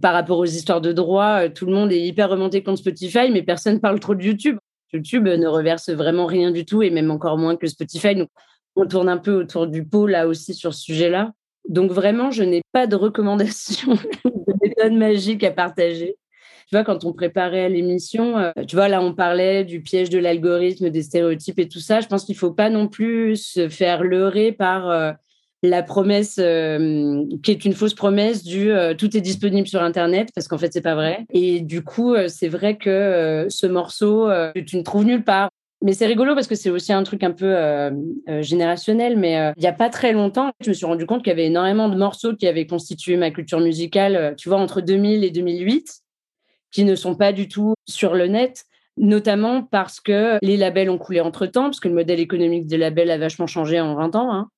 [0.00, 3.42] par rapport aux histoires de droit, tout le monde est hyper remonté contre Spotify, mais
[3.42, 4.58] personne parle trop de YouTube.
[4.92, 8.14] YouTube ne reverse vraiment rien du tout, et même encore moins que Spotify.
[8.14, 8.28] Donc,
[8.76, 11.32] on tourne un peu autour du pot là aussi sur ce sujet-là.
[11.68, 16.16] Donc vraiment, je n'ai pas de recommandation de méthode magique à partager.
[16.68, 20.18] Tu vois, quand on préparait l'émission, euh, tu vois, là, on parlait du piège de
[20.18, 22.00] l'algorithme, des stéréotypes et tout ça.
[22.00, 25.12] Je pense qu'il ne faut pas non plus se faire leurrer par euh,
[25.62, 30.46] la promesse euh, qui est une fausse promesse du tout est disponible sur Internet, parce
[30.46, 31.24] qu'en fait, c'est pas vrai.
[31.30, 34.28] Et du coup, c'est vrai que ce morceau,
[34.66, 35.48] tu ne trouves nulle part.
[35.82, 37.56] Mais c'est rigolo parce que c'est aussi un truc un peu
[38.42, 39.16] générationnel.
[39.16, 41.46] Mais il n'y a pas très longtemps, je me suis rendu compte qu'il y avait
[41.46, 46.03] énormément de morceaux qui avaient constitué ma culture musicale, tu vois, entre 2000 et 2008
[46.74, 48.64] qui ne sont pas du tout sur le net,
[48.96, 53.12] notamment parce que les labels ont coulé entre-temps, parce que le modèle économique des labels
[53.12, 54.34] a vachement changé en 20 ans.
[54.34, 54.48] Hein,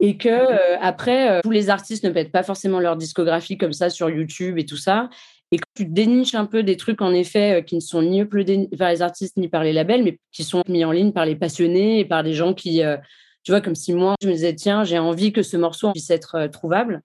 [0.00, 3.72] et que euh, après, euh, tous les artistes ne mettent pas forcément leur discographie comme
[3.72, 5.08] ça sur YouTube et tout ça.
[5.52, 8.20] Et quand tu déniches un peu des trucs, en effet, euh, qui ne sont ni
[8.20, 11.26] uploadés par les artistes ni par les labels, mais qui sont mis en ligne par
[11.26, 12.82] les passionnés et par des gens qui,
[13.42, 16.10] tu vois, comme si moi, je me disais, tiens, j'ai envie que ce morceau puisse
[16.10, 17.02] être trouvable.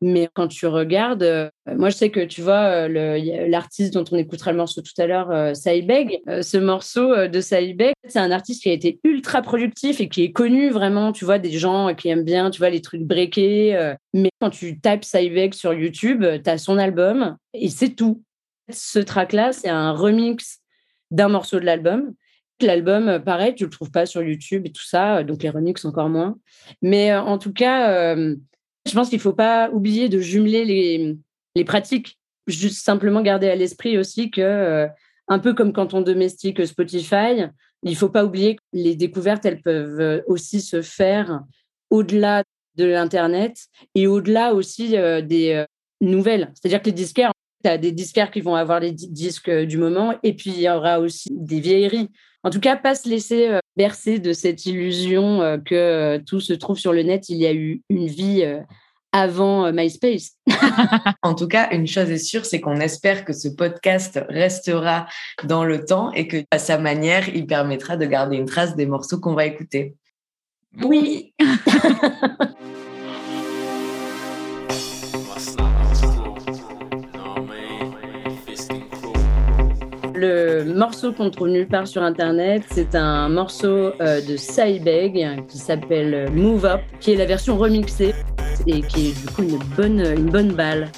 [0.00, 4.16] Mais quand tu regardes, euh, moi je sais que tu vois euh, l'artiste dont on
[4.16, 8.62] écoutera le morceau tout à l'heure, euh, Saïbeg, ce morceau de Saïbeg, c'est un artiste
[8.62, 12.08] qui a été ultra productif et qui est connu vraiment, tu vois, des gens qui
[12.08, 13.94] aiment bien, tu vois, les trucs breakés.
[14.14, 18.22] mais quand tu tapes Saïbeg sur YouTube, tu as son album et c'est tout.
[18.70, 20.60] Ce track-là, c'est un remix
[21.10, 22.14] d'un morceau de l'album.
[22.60, 26.08] L'album, pareil, tu le trouves pas sur YouTube et tout ça, donc les remixes encore
[26.08, 26.36] moins.
[26.80, 28.14] Mais en tout cas,
[28.86, 31.16] je pense qu'il ne faut pas oublier de jumeler
[31.54, 32.18] les, pratiques.
[32.46, 34.88] Juste simplement garder à l'esprit aussi que, euh,
[35.28, 37.44] un peu comme quand on domestique Spotify,
[37.84, 41.42] il ne faut pas oublier que les découvertes, elles peuvent euh, aussi se faire
[41.90, 42.42] au-delà
[42.76, 43.56] de l'Internet
[43.94, 45.64] et au-delà aussi euh, des
[46.00, 46.50] nouvelles.
[46.54, 47.31] C'est-à-dire que les disquaires,
[47.62, 50.68] tu as des disquaires qui vont avoir les disques du moment et puis il y
[50.68, 52.10] aura aussi des vieilleries.
[52.44, 56.92] En tout cas, pas se laisser bercer de cette illusion que tout se trouve sur
[56.92, 57.28] le net.
[57.28, 58.44] Il y a eu une vie
[59.12, 60.32] avant MySpace.
[61.22, 65.06] en tout cas, une chose est sûre, c'est qu'on espère que ce podcast restera
[65.44, 68.86] dans le temps et que, à sa manière, il permettra de garder une trace des
[68.86, 69.94] morceaux qu'on va écouter.
[70.82, 71.34] Oui.
[80.22, 85.58] le morceau qu'on trouve nulle part sur Internet, c'est un morceau euh, de Saibeg qui
[85.58, 88.14] s'appelle Move Up, qui est la version remixée
[88.66, 90.88] et qui est du coup une bonne balle.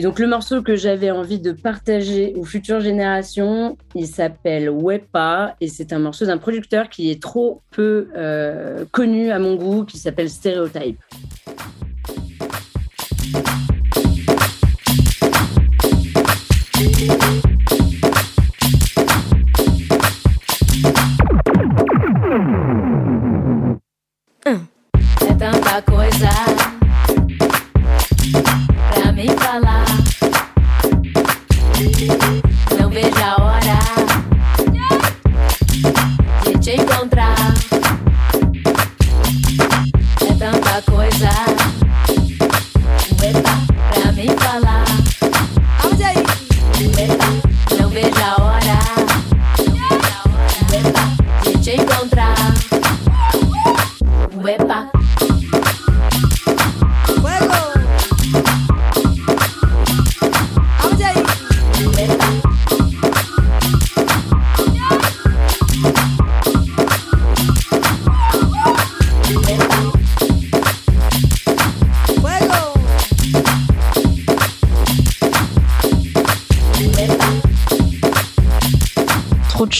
[0.00, 5.56] Et donc le morceau que j'avais envie de partager aux futures générations, il s'appelle Wepa
[5.60, 9.84] et c'est un morceau d'un producteur qui est trop peu euh, connu à mon goût,
[9.84, 10.98] qui s'appelle Stereotype.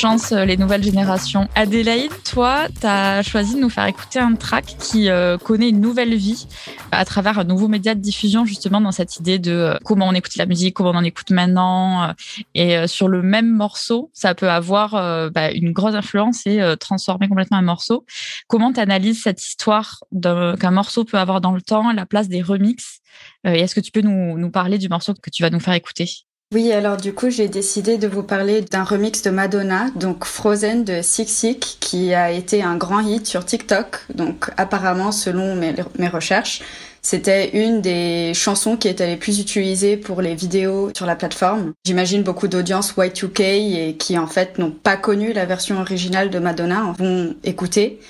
[0.00, 1.46] Chance, euh, les nouvelles générations.
[1.54, 5.80] Adélaïde, toi, tu as choisi de nous faire écouter un track qui euh, connaît une
[5.80, 6.46] nouvelle vie
[6.90, 10.14] à travers un nouveau média de diffusion, justement, dans cette idée de euh, comment on
[10.14, 12.14] écoute la musique, comment on en écoute maintenant.
[12.54, 14.92] et sur le même morceau, ça peut avoir
[15.30, 18.06] bah, une grosse influence et transformer complètement un morceau.
[18.48, 22.42] Comment tu analyses cette histoire qu'un morceau peut avoir dans le temps, la place des
[22.42, 23.00] remixes
[23.44, 25.74] et est-ce que tu peux nous, nous parler du morceau que tu vas nous faire
[25.74, 26.08] écouter?
[26.52, 30.82] Oui, alors du coup, j'ai décidé de vous parler d'un remix de Madonna, donc Frozen
[30.82, 34.00] de Six Six, qui a été un grand hit sur TikTok.
[34.12, 36.62] Donc apparemment, selon mes, recherches,
[37.02, 41.72] c'était une des chansons qui était les plus utilisées pour les vidéos sur la plateforme.
[41.84, 46.40] J'imagine beaucoup d'audiences Y2K et qui en fait n'ont pas connu la version originale de
[46.40, 48.00] Madonna vont écouter.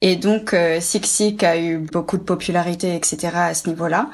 [0.00, 3.28] Et donc euh, Six Six a eu beaucoup de popularité, etc.
[3.34, 4.08] à ce niveau-là.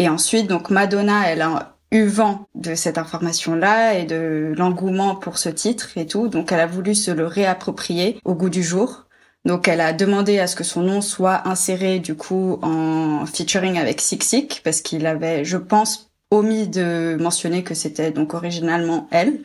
[0.00, 5.38] Et ensuite, donc Madonna, elle a eu vent de cette information-là et de l'engouement pour
[5.38, 6.28] ce titre et tout.
[6.28, 9.06] Donc elle a voulu se le réapproprier au goût du jour.
[9.44, 13.78] Donc elle a demandé à ce que son nom soit inséré du coup en featuring
[13.78, 19.08] avec Six Six parce qu'il avait, je pense, omis de mentionner que c'était donc originalement
[19.10, 19.40] elle.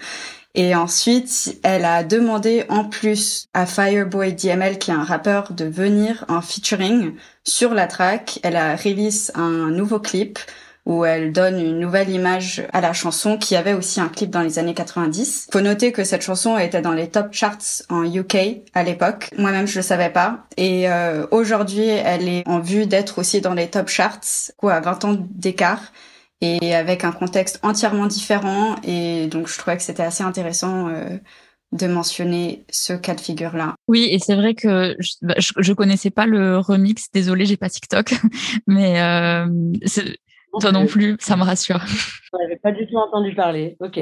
[0.55, 5.65] Et ensuite, elle a demandé en plus à Fireboy DML, qui est un rappeur, de
[5.65, 8.39] venir en featuring sur la track.
[8.43, 10.37] Elle a release un nouveau clip
[10.85, 14.41] où elle donne une nouvelle image à la chanson qui avait aussi un clip dans
[14.41, 15.47] les années 90.
[15.51, 19.29] Faut noter que cette chanson était dans les top charts en UK à l'époque.
[19.37, 20.45] Moi-même, je le savais pas.
[20.57, 24.81] Et euh, aujourd'hui, elle est en vue d'être aussi dans les top charts, quoi, à
[24.81, 25.93] 20 ans d'écart
[26.41, 28.75] et avec un contexte entièrement différent.
[28.83, 30.89] Et donc, je trouvais que c'était assez intéressant.
[30.89, 31.17] Euh,
[31.73, 33.75] de mentionner ce cas de figure-là.
[33.87, 35.35] Oui, et c'est vrai que je, bah,
[35.75, 37.07] connaissais pas le remix.
[37.11, 38.13] Désolée, j'ai pas TikTok,
[38.67, 39.47] mais euh,
[40.59, 41.81] toi non plus, ça me rassure.
[42.39, 43.75] J'avais pas du tout entendu parler.
[43.79, 43.99] Ok.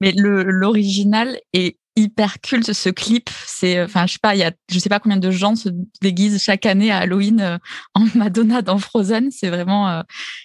[0.00, 2.72] Mais le l'original est hyper culte.
[2.72, 5.30] Ce clip, c'est, enfin, je sais pas, il y a, je sais pas combien de
[5.30, 5.68] gens se
[6.00, 7.58] déguisent chaque année à Halloween euh,
[7.94, 9.30] en Madonna dans Frozen.
[9.30, 10.02] C'est vraiment euh,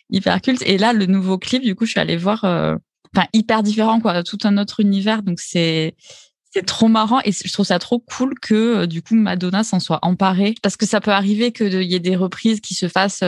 [0.10, 0.64] hyper culte.
[0.66, 2.76] Et là, le nouveau clip, du coup, je suis allée voir, euh,
[3.16, 5.24] enfin, hyper différent, quoi, tout un autre univers.
[5.24, 5.96] Donc c'est
[6.52, 10.00] c'est trop marrant et je trouve ça trop cool que du coup Madonna s'en soit
[10.04, 13.26] emparée parce que ça peut arriver qu'il y ait des reprises qui se fassent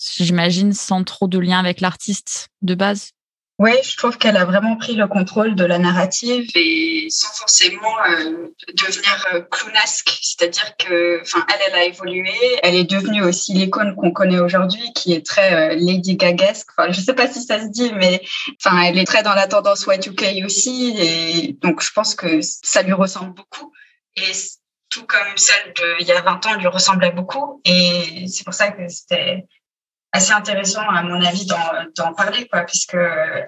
[0.00, 3.10] j'imagine, sans trop de lien avec l'artiste de base.
[3.60, 7.94] Oui, je trouve qu'elle a vraiment pris le contrôle de la narrative et sans forcément
[8.08, 10.18] euh, devenir euh, clownesque.
[10.22, 12.32] C'est-à-dire que, enfin, elle, elle a évolué.
[12.62, 16.68] Elle est devenue aussi l'icône qu'on connaît aujourd'hui, qui est très euh, Lady Gagasque.
[16.74, 18.22] Enfin, je sais pas si ça se dit, mais
[18.64, 20.94] enfin, elle est très dans la tendance Y2K aussi.
[20.98, 23.74] Et donc, je pense que ça lui ressemble beaucoup.
[24.16, 24.32] Et
[24.88, 27.60] tout comme celle d'il y a 20 ans lui ressemblait beaucoup.
[27.66, 29.44] Et c'est pour ça que c'était
[30.12, 32.96] assez intéressant à mon avis d'en parler quoi puisque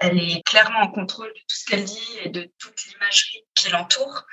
[0.01, 3.69] elle est clairement en contrôle de tout ce qu'elle dit et de toute l'imagerie qui
[3.69, 4.25] l'entoure.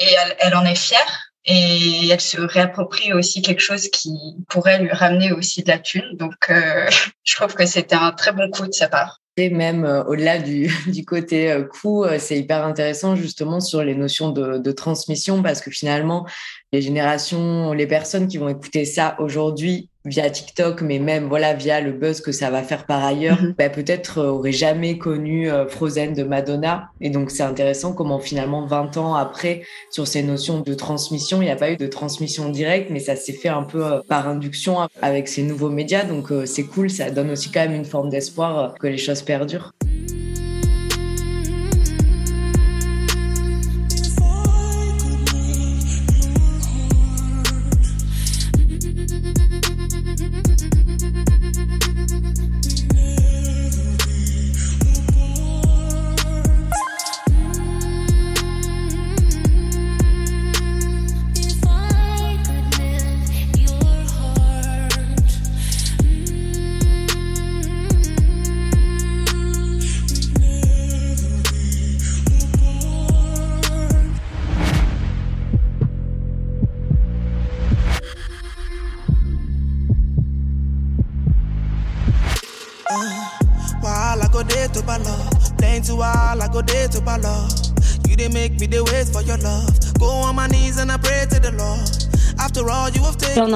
[0.00, 1.30] Et elle, en est fière.
[1.44, 4.10] Et elle se réapproprie aussi quelque chose qui
[4.48, 6.16] pourrait lui ramener aussi de la thune.
[6.16, 6.88] Donc euh,
[7.24, 9.20] je trouve que c'était un très bon coup de sa part.
[9.36, 13.94] Et même euh, au-delà du, du, côté euh, coût, c'est hyper intéressant justement sur les
[13.94, 16.26] notions de, transmission parce que finalement,
[16.72, 21.80] les générations, les personnes qui vont écouter ça aujourd'hui via TikTok, mais même voilà via
[21.80, 25.66] le buzz que ça va faire par ailleurs, bah, peut-être euh, aurait jamais connu euh,
[25.66, 26.90] Frozen de Madonna.
[27.00, 31.46] Et donc c'est intéressant comment finalement 20 ans après, sur ces notions de transmission, il
[31.46, 34.28] n'y a pas eu de transmission directe, mais ça s'est fait un peu euh, par
[34.28, 36.04] induction avec ces nouveaux médias.
[36.04, 39.72] Donc c'est cool, ça donne aussi quand même une forme d'espoir que les choses perdurent.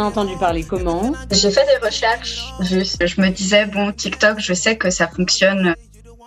[0.08, 3.06] Entendu parler comment J'ai fait des recherches, juste.
[3.06, 5.74] Je me disais, bon, TikTok, je sais que ça fonctionne.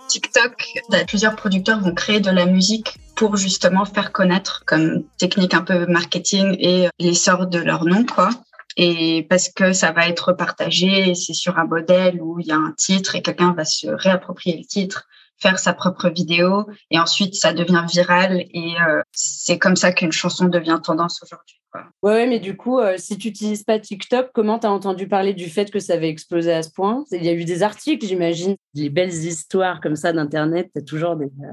[0.08, 0.64] TikTok,
[1.08, 5.86] plusieurs producteurs vont créer de la musique pour justement faire connaître comme technique un peu
[5.86, 8.30] marketing et l'essor de leur nom, quoi.
[8.76, 12.56] Et parce que ça va être partagé, c'est sur un modèle où il y a
[12.56, 15.08] un titre et quelqu'un va se réapproprier le titre,
[15.42, 20.12] faire sa propre vidéo et ensuite ça devient viral et euh, c'est comme ça qu'une
[20.12, 21.58] chanson devient tendance aujourd'hui.
[22.02, 25.32] Ouais, mais du coup, euh, si tu n'utilises pas TikTok, comment tu as entendu parler
[25.32, 27.04] du fait que ça avait explosé à ce point?
[27.10, 30.70] Il y a eu des articles, j'imagine, des belles histoires comme ça d'Internet.
[30.72, 31.52] Tu as toujours des, euh,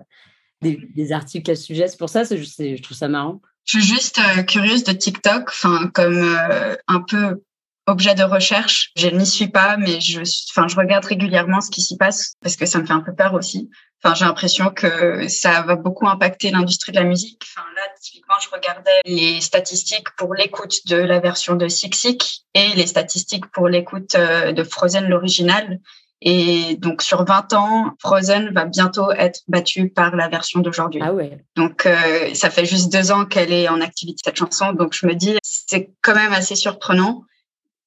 [0.62, 1.88] des, des, articles à ce sujet.
[1.88, 3.42] C'est pour ça, je trouve ça marrant.
[3.64, 6.38] Je suis juste curieuse de TikTok, enfin comme
[6.88, 7.42] un peu
[7.90, 8.92] objet de recherche.
[8.96, 10.22] Je n'y suis pas, mais je,
[10.52, 13.14] enfin, je regarde régulièrement ce qui s'y passe parce que ça me fait un peu
[13.14, 13.70] peur aussi.
[14.02, 17.44] Enfin, j'ai l'impression que ça va beaucoup impacter l'industrie de la musique.
[17.44, 22.70] Enfin, là, typiquement, je regardais les statistiques pour l'écoute de la version de Six et
[22.76, 25.80] les statistiques pour l'écoute euh, de Frozen l'original.
[26.22, 31.02] Et donc sur 20 ans, Frozen va bientôt être battue par la version d'aujourd'hui.
[31.04, 31.46] Ah ouais.
[31.56, 35.08] Donc euh, ça fait juste deux ans qu'elle est en activité cette chanson, donc je
[35.08, 37.24] me dis c'est quand même assez surprenant.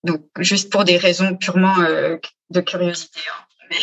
[0.04, 2.16] Donc juste pour des raisons purement euh,
[2.50, 3.20] de curiosité.
[3.30, 3.76] Hein.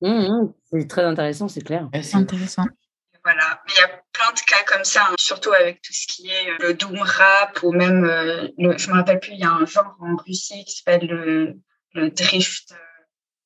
[0.00, 0.52] Mmh, mmh.
[0.70, 1.88] c'est très intéressant, c'est clair.
[2.02, 2.64] C'est intéressant.
[3.24, 6.06] Voilà, mais il y a plein de cas comme ça, hein, surtout avec tout ce
[6.06, 9.44] qui est euh, le doom rap ou même, le, je me rappelle plus, il y
[9.44, 11.58] a un genre en Russie qui s'appelle le,
[11.94, 12.74] le drift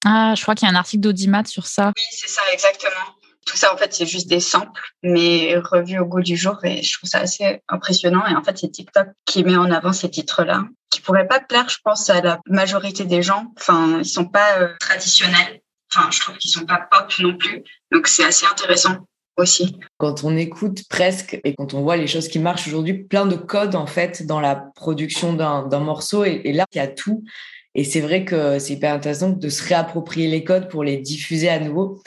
[0.05, 1.92] ah, je crois qu'il y a un article d'Audimat sur ça.
[1.96, 3.18] Oui, c'est ça, exactement.
[3.49, 6.59] Tout ça, en fait, c'est juste des samples, mais revus au goût du jour.
[6.65, 8.27] Et je trouve ça assez impressionnant.
[8.27, 11.67] Et en fait, c'est TikTok qui met en avant ces titres-là, qui pourraient pas plaire,
[11.71, 13.47] je pense, à la majorité des gens.
[13.59, 15.63] Enfin, ils sont pas euh, traditionnels.
[15.91, 17.65] Enfin, je trouve qu'ils sont pas pop non plus.
[17.91, 18.99] Donc, c'est assez intéressant
[19.39, 19.79] aussi.
[19.97, 23.37] Quand on écoute presque et quand on voit les choses qui marchent aujourd'hui, plein de
[23.37, 26.27] codes, en fait, dans la production d'un morceau.
[26.27, 27.25] Et, et là, il y a tout.
[27.75, 31.49] Et c'est vrai que c'est hyper intéressant de se réapproprier les codes pour les diffuser
[31.49, 32.03] à nouveau.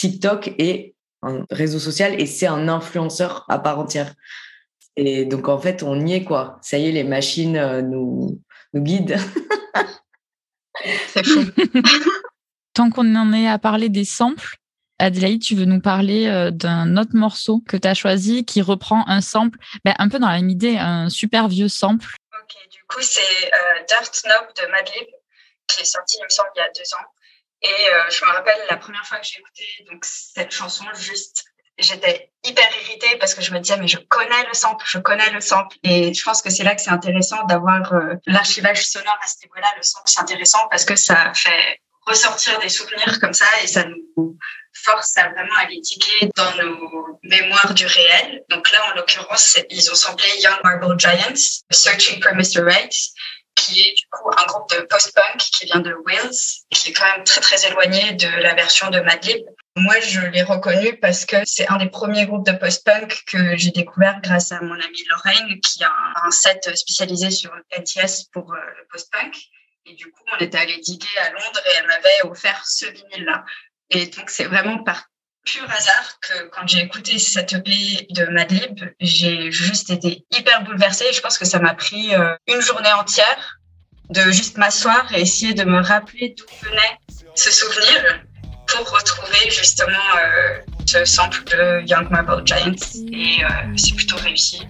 [0.00, 4.14] TikTok est un réseau social et c'est un influenceur à part entière.
[4.96, 6.58] Et donc, en fait, on y est, quoi.
[6.62, 8.40] Ça y est, les machines euh, nous,
[8.72, 9.18] nous guident.
[12.74, 14.56] Tant qu'on en est à parler des samples,
[14.98, 19.06] Adélaïde, tu veux nous parler euh, d'un autre morceau que tu as choisi qui reprend
[19.06, 22.08] un sample, ben, un peu dans la même idée, un super vieux sample
[22.70, 25.08] du coup, c'est euh, Dirt Snob de Madlib
[25.66, 27.06] qui est sorti, il me semble, il y a deux ans.
[27.62, 31.44] Et euh, je me rappelle la première fois que j'ai écouté donc, cette chanson, juste,
[31.78, 35.30] j'étais hyper irritée parce que je me disais, mais je connais le sample, je connais
[35.30, 35.76] le sample.
[35.82, 39.36] Et je pense que c'est là que c'est intéressant d'avoir euh, l'archivage sonore à ce
[39.44, 39.68] niveau-là.
[39.76, 43.84] Le sample, c'est intéressant parce que ça fait ressortir des souvenirs comme ça et ça
[43.84, 44.38] nous
[44.72, 45.80] force à vraiment à les
[46.36, 48.42] dans nos mémoires du réel.
[48.48, 52.64] Donc là, en l'occurrence, ils ont samplé Young Marble Giants, Searching for Mr.
[52.64, 52.92] Right,
[53.60, 56.30] qui est du coup un groupe de post-punk qui vient de Wales,
[56.70, 59.44] qui est quand même très très éloigné de la version de Madlib.
[59.76, 63.70] Moi, je l'ai reconnu parce que c'est un des premiers groupes de post-punk que j'ai
[63.70, 65.92] découvert grâce à mon amie Lorraine, qui a
[66.24, 69.36] un set spécialisé sur NTS pour euh, le post-punk.
[69.86, 73.44] Et du coup, on était allé diguer à Londres et elle m'avait offert ce vinyle-là.
[73.90, 75.09] Et donc, c'est vraiment par
[75.44, 81.06] pur hasard que quand j'ai écouté cette EP de Madlib, j'ai juste été hyper bouleversée.
[81.12, 83.58] Je pense que ça m'a pris euh, une journée entière
[84.10, 86.98] de juste m'asseoir et essayer de me rappeler d'où venait
[87.34, 88.22] ce souvenir
[88.66, 92.72] pour retrouver justement euh, ce sample de Young Marble Giants.
[93.12, 94.66] Et euh, c'est plutôt réussi.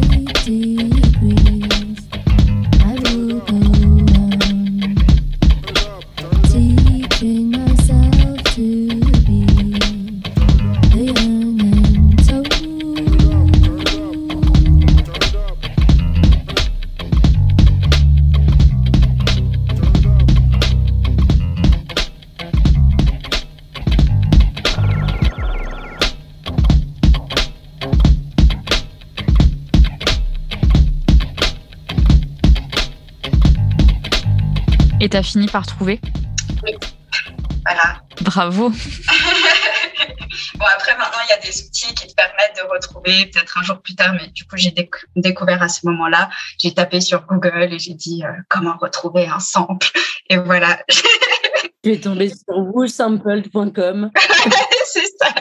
[0.00, 1.23] deep
[35.14, 36.00] T'as fini par trouver
[36.64, 36.72] Oui.
[37.64, 38.02] Voilà.
[38.22, 38.72] Bravo.
[40.56, 43.62] Bon, après, maintenant, il y a des outils qui te permettent de retrouver peut-être un
[43.62, 44.74] jour plus tard, mais du coup, j'ai
[45.14, 46.30] découvert à ce moment-là.
[46.58, 49.88] J'ai tapé sur Google et j'ai dit euh, comment retrouver un sample.
[50.30, 50.82] Et voilà.
[51.84, 54.10] tu es tombé sur woolsample.com.
[54.86, 55.34] C'est ça.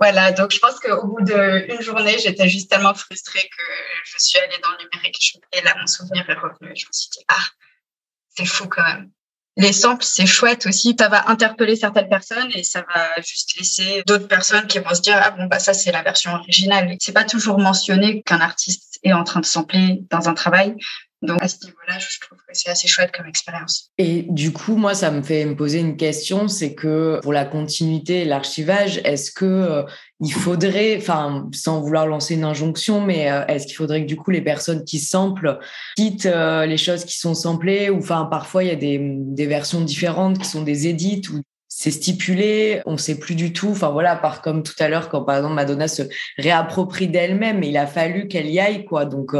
[0.00, 3.64] Voilà, donc je pense qu'au bout d'une journée, j'étais juste tellement frustrée que
[4.04, 5.38] je suis allée dans le numérique.
[5.52, 6.74] Et là, mon souvenir est revenu.
[6.74, 7.46] Je me suis dit, ah,
[8.36, 9.10] c'est fou quand même
[9.56, 10.94] les samples, c'est chouette aussi.
[10.98, 15.00] Ça va interpeller certaines personnes et ça va juste laisser d'autres personnes qui vont se
[15.00, 16.94] dire ah bon bah ça c'est la version originale.
[17.00, 20.74] C'est pas toujours mentionné qu'un artiste est en train de sampler dans un travail.
[21.26, 23.90] Donc à ce niveau-là, je trouve que c'est assez chouette comme expérience.
[23.98, 27.44] Et du coup, moi, ça me fait me poser une question, c'est que pour la
[27.44, 29.82] continuité, l'archivage, est-ce que euh,
[30.20, 34.16] il faudrait, enfin, sans vouloir lancer une injonction, mais euh, est-ce qu'il faudrait que du
[34.16, 35.58] coup les personnes qui samplent
[35.96, 39.46] quittent euh, les choses qui sont samplées, ou enfin parfois il y a des, des
[39.46, 43.68] versions différentes qui sont des édits ou c'est stipulé, on sait plus du tout.
[43.68, 46.02] Enfin voilà, par comme tout à l'heure quand par exemple Madonna se
[46.38, 49.04] réapproprie d'elle-même, il a fallu qu'elle y aille quoi.
[49.04, 49.34] Donc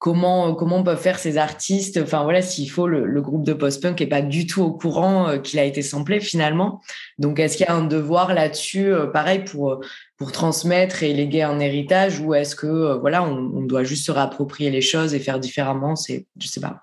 [0.00, 4.06] comment comment peuvent faire ces artistes enfin voilà s'il faut le, groupe de post-punk est
[4.06, 6.80] pas du tout au courant euh, qu'il a été samplé finalement.
[7.18, 9.80] Donc est-ce qu'il y a un devoir là-dessus euh, pareil pour
[10.16, 14.06] pour transmettre et léguer un héritage ou est-ce que euh, voilà on, on, doit juste
[14.06, 15.96] se réapproprier les choses et faire différemment?
[15.96, 16.82] C'est je sais pas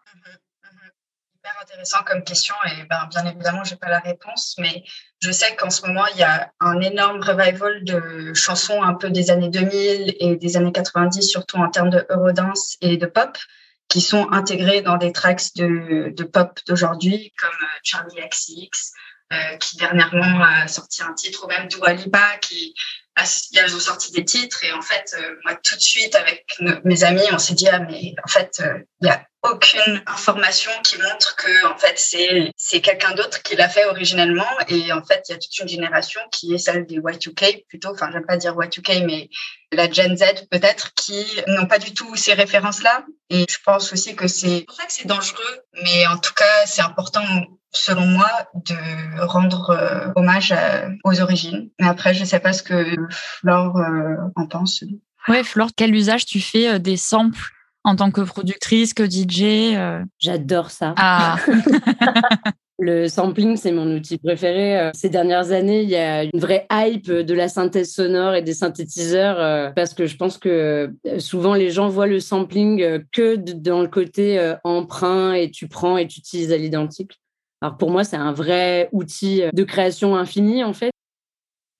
[1.77, 4.83] intéressant comme question et ben, bien évidemment, je n'ai pas la réponse, mais
[5.19, 9.11] je sais qu'en ce moment, il y a un énorme revival de chansons un peu
[9.11, 13.37] des années 2000 et des années 90, surtout en termes de Eurodance et de pop,
[13.89, 18.91] qui sont intégrés dans des tracks de, pop d'aujourd'hui, comme euh, Charlie XX,
[19.33, 22.73] euh, qui dernièrement a sorti un titre, ou même Dua Lipa, qui
[23.19, 24.63] ont sorti des titres.
[24.63, 27.79] Et en fait, euh, moi tout de suite avec mes amis, on s'est dit ah
[27.79, 28.63] mais en fait
[29.01, 33.55] il y a aucune information qui montre que en fait c'est c'est quelqu'un d'autre qui
[33.55, 34.47] l'a fait originellement.
[34.67, 37.89] Et en fait il y a toute une génération qui est celle des Y2K plutôt.
[37.93, 39.29] Enfin j'aime pas dire Y2K mais
[39.71, 43.91] la Gen Z peut-être qui n'ont pas du tout ces références là et je pense
[43.93, 45.59] aussi que c'est pour ça que c'est dangereux.
[45.83, 47.23] Mais en tout cas c'est important
[47.71, 50.53] selon moi de rendre euh, hommage
[51.03, 51.69] aux origines.
[51.79, 54.83] Mais après je sais pas ce que Flore euh, en pense.
[55.27, 57.51] Ouais, Flore, quel usage tu fais euh, des samples
[57.87, 60.03] en tant que productrice, que DJ euh.
[60.19, 60.93] J'adore ça.
[60.97, 61.37] Ah.
[62.79, 64.77] Le sampling, c'est mon outil préféré.
[64.77, 64.91] Euh.
[64.93, 68.53] Ces dernières années, il y a une vraie hype de la synthèse sonore et des
[68.53, 73.81] synthétiseurs euh, parce que je pense que souvent les gens voient le sampling que dans
[73.81, 77.13] le côté emprunt et tu prends et tu utilises à l'identique.
[77.61, 80.91] Alors pour moi, c'est un vrai outil de création infinie en fait.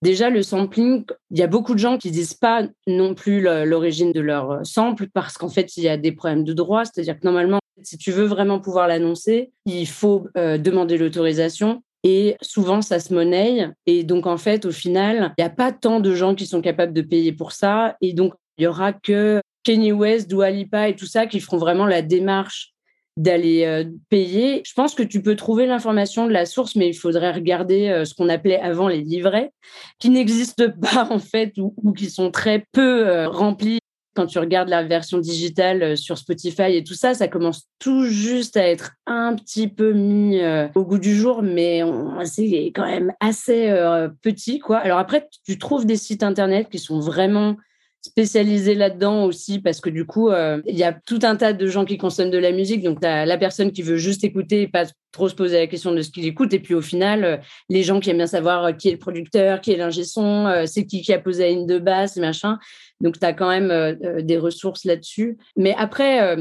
[0.00, 4.12] Déjà, le sampling, il y a beaucoup de gens qui disent pas non plus l'origine
[4.12, 6.84] de leur euh, sample parce qu'en fait, il y a des problèmes de droit.
[6.84, 11.82] C'est-à-dire que normalement, si tu veux vraiment pouvoir l'annoncer, il faut euh, demander l'autorisation.
[12.04, 13.68] Et souvent, ça se monnaie.
[13.86, 16.60] Et donc, en fait, au final, il n'y a pas tant de gens qui sont
[16.60, 17.96] capables de payer pour ça.
[18.00, 21.58] Et donc, il y aura que Kenny West, Dua Lipa et tout ça qui feront
[21.58, 22.72] vraiment la démarche
[23.18, 24.62] d'aller euh, payer.
[24.64, 28.04] Je pense que tu peux trouver l'information de la source, mais il faudrait regarder euh,
[28.04, 29.50] ce qu'on appelait avant les livrets,
[29.98, 33.80] qui n'existent pas en fait ou, qui sont très peu euh, remplis.
[34.14, 38.56] Quand tu regardes la version digitale sur Spotify et tout ça, ça commence tout juste
[38.56, 40.40] à être un petit peu mis
[40.74, 41.82] au goût du jour, mais
[42.24, 43.72] c'est quand même assez
[44.20, 44.58] petit.
[44.58, 44.78] quoi.
[44.78, 47.54] Alors après, tu trouves des sites internet qui sont vraiment
[48.00, 51.66] spécialisé là-dedans aussi parce que du coup, euh, il y a tout un tas de
[51.66, 52.82] gens qui consomment de la musique.
[52.82, 55.66] Donc, tu as la personne qui veut juste écouter et pas trop se poser la
[55.66, 56.52] question de ce qu'il écoute.
[56.52, 57.36] Et puis, au final, euh,
[57.68, 60.64] les gens qui aiment bien savoir euh, qui est le producteur, qui est l'ingé son,
[60.66, 62.58] c'est qui qui a posé la ligne de basse et machin.
[63.00, 65.36] Donc, tu as quand même des ressources là-dessus.
[65.56, 66.36] Mais après,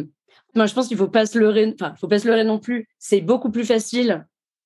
[0.55, 1.73] moi, je pense qu'il faut pas se leurrer.
[1.79, 2.87] Enfin, faut pas se leurrer non plus.
[2.99, 4.25] C'est beaucoup plus facile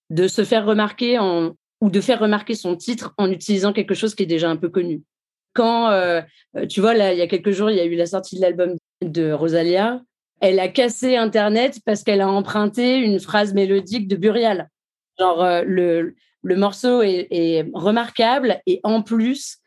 [0.09, 4.15] de se faire remarquer en, ou de faire remarquer son titre en utilisant quelque chose
[4.15, 5.01] qui est déjà un peu connu
[5.53, 6.21] quand, euh,
[6.55, 8.37] euh, tu vois, là, il y a quelques jours, il y a eu la sortie
[8.37, 10.01] de l'album de Rosalia.
[10.39, 14.69] Elle a cassé Internet parce qu'elle a emprunté une phrase mélodique de Burial.
[15.19, 19.57] Genre, euh, le, le morceau est, remarquable et en plus,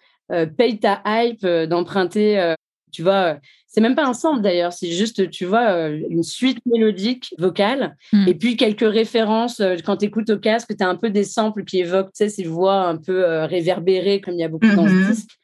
[0.57, 2.55] paye ta hype d'emprunter,
[2.91, 7.35] tu vois, c'est même pas un sample d'ailleurs, c'est juste, tu vois, une suite mélodique
[7.39, 8.27] vocale hmm.
[8.27, 9.63] et puis quelques références.
[9.85, 12.31] Quand tu écoutes au casque, tu as un peu des samples qui évoquent, tu sais,
[12.31, 15.11] ces voix un peu réverbérées comme il y a beaucoup dans ce mm-hmm.
[15.11, 15.39] disque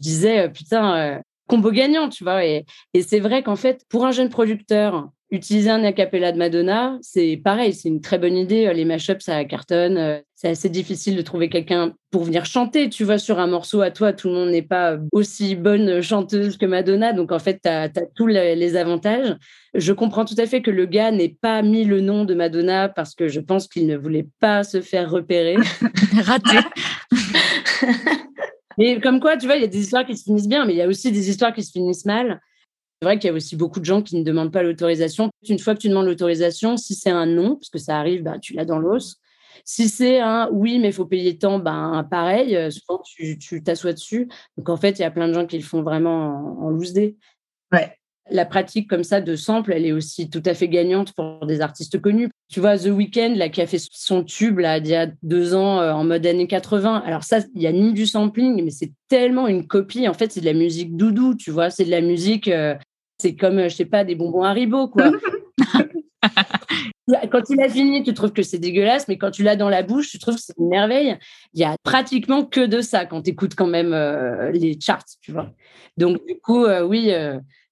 [0.00, 2.44] je disais, euh, putain, euh, combo gagnant, tu vois.
[2.44, 6.98] Et, et c'est vrai qu'en fait, pour un jeune producteur, utiliser un acapella de Madonna,
[7.02, 8.66] c'est pareil, c'est une très bonne idée.
[8.66, 10.22] Euh, les mashups, ça cartonne.
[10.34, 13.90] C'est assez difficile de trouver quelqu'un pour venir chanter, tu vois, sur un morceau à
[13.90, 14.12] toi.
[14.12, 17.12] Tout le monde n'est pas aussi bonne chanteuse que Madonna.
[17.12, 19.34] Donc, en fait, tu as, tous les avantages.
[19.74, 22.88] Je comprends tout à fait que le gars n'ait pas mis le nom de Madonna
[22.88, 25.56] parce que je pense qu'il ne voulait pas se faire repérer.
[26.22, 26.58] Raté.
[28.78, 30.72] mais comme quoi, tu vois, il y a des histoires qui se finissent bien, mais
[30.72, 32.40] il y a aussi des histoires qui se finissent mal.
[33.00, 35.30] C'est vrai qu'il y a aussi beaucoup de gens qui ne demandent pas l'autorisation.
[35.48, 38.38] Une fois que tu demandes l'autorisation, si c'est un non, parce que ça arrive, bah,
[38.38, 39.20] tu l'as dans l'os.
[39.64, 43.92] Si c'est un oui, mais il faut payer tant, ben pareil, euh, souvent tu t'assois
[43.92, 44.28] dessus.
[44.56, 46.70] Donc en fait, il y a plein de gens qui le font vraiment en, en
[46.70, 47.16] loose day.
[47.72, 47.94] Ouais.
[48.30, 51.60] La pratique comme ça de sample, elle est aussi tout à fait gagnante pour des
[51.60, 52.30] artistes connus.
[52.48, 55.54] Tu vois, The Weeknd, là, qui a fait son tube là, il y a deux
[55.54, 57.02] ans euh, en mode années 80.
[57.04, 60.08] Alors ça, il n'y a ni du sampling, mais c'est tellement une copie.
[60.08, 61.68] En fait, c'est de la musique doudou, tu vois.
[61.68, 62.74] C'est de la musique, euh,
[63.20, 65.12] c'est comme, je sais pas, des bonbons Haribo, quoi.
[67.30, 69.82] quand tu l'as fini, tu trouves que c'est dégueulasse, mais quand tu l'as dans la
[69.82, 71.18] bouche, tu trouves que c'est une merveille.
[71.52, 75.04] Il y a pratiquement que de ça quand tu écoutes quand même euh, les charts,
[75.20, 75.50] tu vois.
[75.98, 77.12] Donc, du coup, oui,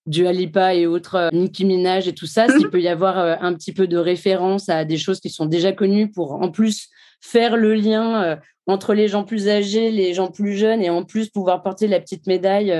[0.06, 3.34] du Alipa et autres, euh, Nicki Minaj et tout ça, s'il peut y avoir euh,
[3.40, 6.88] un petit peu de référence à des choses qui sont déjà connues pour en plus
[7.20, 8.36] faire le lien euh,
[8.66, 12.00] entre les gens plus âgés, les gens plus jeunes et en plus pouvoir porter la
[12.00, 12.72] petite médaille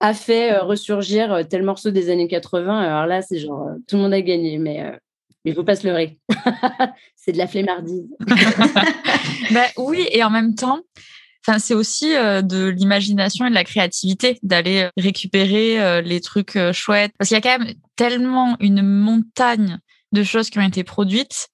[0.00, 2.80] a fait ressurgir tel morceau des années 80.
[2.80, 4.98] Alors là, c'est genre tout le monde a gagné, mais
[5.44, 6.18] il faut pas se leurrer.
[7.16, 8.08] c'est de la flemmardise.
[9.52, 10.80] ben, oui, et en même temps,
[11.58, 16.58] c'est aussi euh, de l'imagination et de la créativité d'aller euh, récupérer euh, les trucs
[16.72, 17.12] chouettes.
[17.18, 19.78] Parce qu'il y a quand même tellement une montagne
[20.12, 21.48] de choses qui ont été produites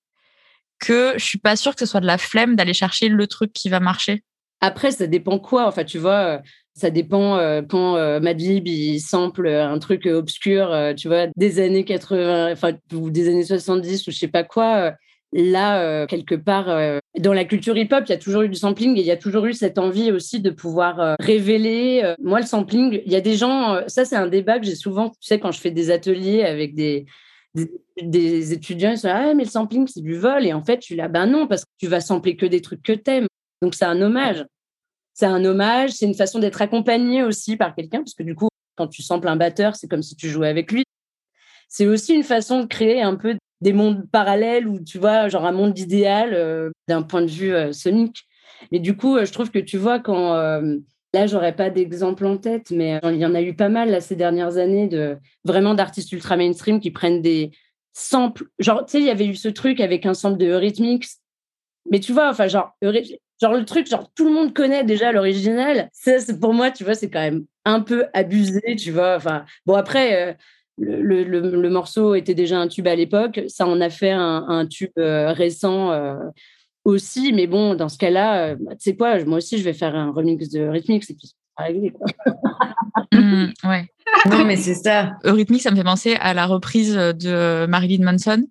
[0.79, 3.53] que je suis pas sûre que ce soit de la flemme d'aller chercher le truc
[3.53, 4.23] qui va marcher.
[4.61, 5.67] Après, ça dépend quoi.
[5.67, 6.43] Enfin, tu vois,
[6.75, 7.39] ça dépend
[7.69, 13.29] quand Madlib il sample un truc obscur, tu vois, des années 80, enfin, ou des
[13.29, 14.95] années 70 ou je sais pas quoi
[15.33, 18.57] là, euh, quelque part, euh, dans la culture hip-hop, il y a toujours eu du
[18.57, 22.15] sampling et il y a toujours eu cette envie aussi de pouvoir euh, révéler.
[22.23, 25.11] moi, le sampling, il y a des gens, ça c'est un débat que j'ai souvent,
[25.11, 27.07] tu sais, quand je fais des ateliers avec des,
[28.03, 30.47] des, étudiants, ils sont ah, mais le sampling, c'est du vol.
[30.47, 32.61] Et en fait, je suis là, ben non, parce que tu vas sampler que des
[32.61, 33.27] trucs que t'aimes.
[33.63, 34.45] Donc, c'est un hommage.
[35.15, 38.49] C'est un hommage, c'est une façon d'être accompagné aussi par quelqu'un, parce que du coup,
[38.77, 40.85] quand tu samples un batteur, c'est comme si tu jouais avec lui.
[41.69, 45.47] C'est aussi une façon de créer un peu des mondes parallèles ou tu vois, genre
[45.47, 48.27] un monde idéal euh, d'un point de vue euh, sonique.
[48.73, 50.35] Mais du coup, euh, je trouve que tu vois, quand
[51.15, 54.01] là, j'aurais pas d'exemple en tête, mais il y en a eu pas mal là,
[54.01, 57.53] ces dernières années de vraiment d'artistes ultra mainstream qui prennent des
[57.95, 58.47] samples.
[58.59, 61.07] Genre, tu sais, il y avait eu ce truc avec un sample de Eurythmics.
[61.91, 65.89] Mais tu vois, enfin, genre, genre le truc, genre tout le monde connaît déjà l'original.
[65.93, 69.17] Ça, pour moi, tu vois, c'est quand même un peu abusé, tu vois.
[69.17, 70.37] Enfin, bon, après,
[70.79, 73.41] le, le, morceau était déjà un tube à l'époque.
[73.49, 76.17] Ça en a fait un, tube euh, récent euh,
[76.85, 77.33] aussi.
[77.33, 79.95] Mais bon, dans ce cas-là, euh, bah, tu sais quoi, moi aussi, je vais faire
[79.95, 81.91] un remix de Rhythmix et puis c'est réglé.
[81.91, 82.07] Quoi.
[83.13, 83.87] Mmh, ouais.
[84.31, 85.13] Non, mais c'est ça.
[85.23, 88.43] Rhythmix, ça me fait penser à la reprise de Marilyn Manson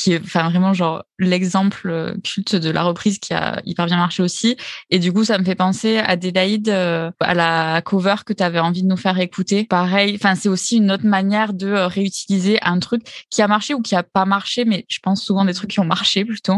[0.00, 3.98] qui est enfin vraiment genre l'exemple euh, culte de la reprise qui a hyper bien
[3.98, 4.56] marché aussi.
[4.88, 8.42] Et du coup, ça me fait penser à Adélaïde, euh, à la cover que tu
[8.42, 9.64] avais envie de nous faire écouter.
[9.64, 13.74] Pareil, enfin c'est aussi une autre manière de euh, réutiliser un truc qui a marché
[13.74, 16.56] ou qui a pas marché, mais je pense souvent des trucs qui ont marché plutôt,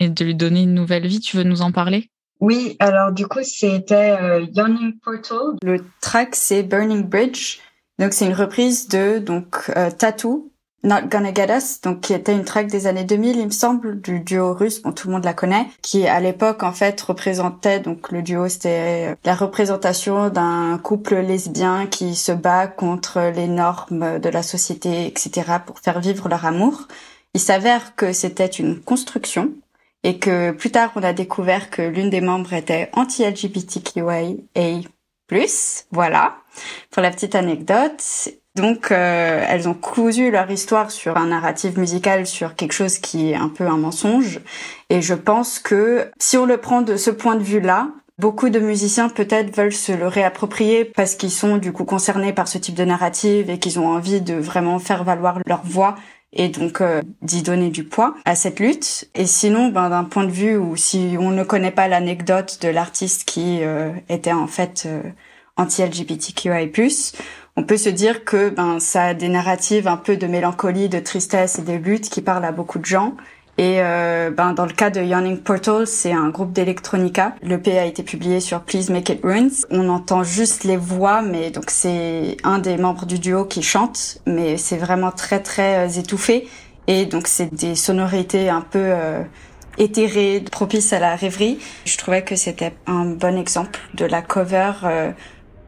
[0.00, 1.20] et de lui donner une nouvelle vie.
[1.20, 2.10] Tu veux nous en parler?
[2.40, 5.56] Oui, alors du coup c'était euh, Yawning Portal.
[5.62, 7.58] Le track c'est Burning Bridge.
[8.00, 10.53] Donc c'est une reprise de donc Tattoo
[10.84, 14.00] Not Gonna Get Us, donc qui était une track des années 2000, il me semble,
[14.02, 17.80] du duo russe, bon tout le monde la connaît, qui à l'époque en fait représentait
[17.80, 24.18] donc le duo c'était la représentation d'un couple lesbien qui se bat contre les normes
[24.18, 25.52] de la société, etc.
[25.64, 26.86] pour faire vivre leur amour.
[27.32, 29.52] Il s'avère que c'était une construction
[30.02, 34.04] et que plus tard on a découvert que l'une des membres était anti-LGBTQIA+,
[35.90, 36.36] voilà,
[36.90, 38.02] pour la petite anecdote.
[38.56, 43.32] Donc, euh, elles ont cousu leur histoire sur un narratif musical, sur quelque chose qui
[43.32, 44.40] est un peu un mensonge.
[44.90, 47.88] Et je pense que si on le prend de ce point de vue-là,
[48.18, 52.46] beaucoup de musiciens peut-être veulent se le réapproprier parce qu'ils sont du coup concernés par
[52.46, 55.96] ce type de narrative et qu'ils ont envie de vraiment faire valoir leur voix
[56.32, 59.08] et donc euh, d'y donner du poids à cette lutte.
[59.16, 62.68] Et sinon, ben, d'un point de vue où si on ne connaît pas l'anecdote de
[62.68, 64.86] l'artiste qui euh, était en fait
[65.56, 66.70] anti-LGBTQI+,
[67.56, 70.98] on peut se dire que ben ça a des narratives un peu de mélancolie, de
[70.98, 73.14] tristesse et de lutte qui parlent à beaucoup de gens.
[73.56, 77.36] Et euh, ben dans le cas de Yawning Portal, c'est un groupe d'électronica.
[77.40, 79.62] Le P a été publié sur Please Make It Ruins.
[79.70, 84.18] On entend juste les voix, mais donc c'est un des membres du duo qui chante,
[84.26, 86.48] mais c'est vraiment très très euh, étouffé.
[86.88, 89.22] Et donc c'est des sonorités un peu euh,
[89.78, 91.58] éthérées, propices à la rêverie.
[91.84, 95.12] Je trouvais que c'était un bon exemple de la cover euh,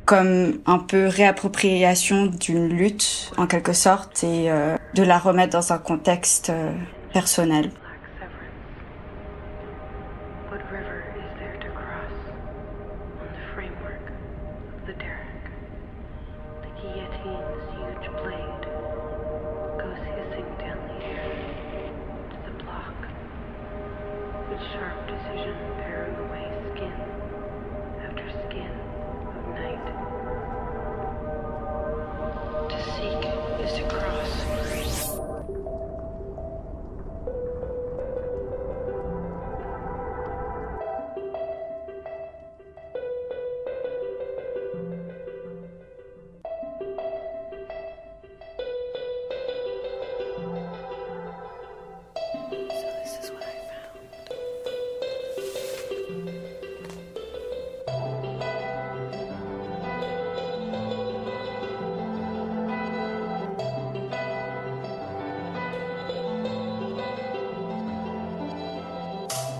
[0.07, 5.72] comme un peu réappropriation d'une lutte en quelque sorte et euh, de la remettre dans
[5.72, 6.72] un contexte euh,
[7.12, 7.70] personnel.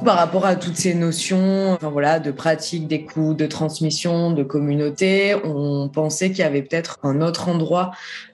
[0.07, 5.35] Par rapport à toutes ces notions, enfin voilà, de pratique, d'écoute, de transmission, de communauté,
[5.43, 7.91] on pensait qu'il y avait peut-être un autre endroit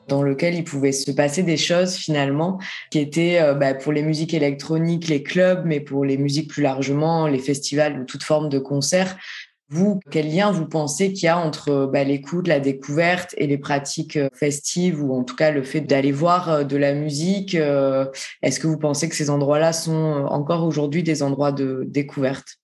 [0.06, 2.58] dans lequel il pouvait se passer des choses finalement,
[2.90, 6.62] qui étaient euh, bah, pour les musiques électroniques, les clubs, mais pour les musiques plus
[6.62, 9.16] largement, les festivals ou toute forme de concert.
[9.74, 13.56] Vous, quel lien vous pensez qu'il y a entre bah, l'écoute, la découverte et les
[13.56, 17.54] pratiques euh, festives, ou en tout cas le fait d'aller voir euh, de la musique
[17.54, 18.04] euh,
[18.42, 22.58] Est-ce que vous pensez que ces endroits-là sont euh, encore aujourd'hui des endroits de découverte?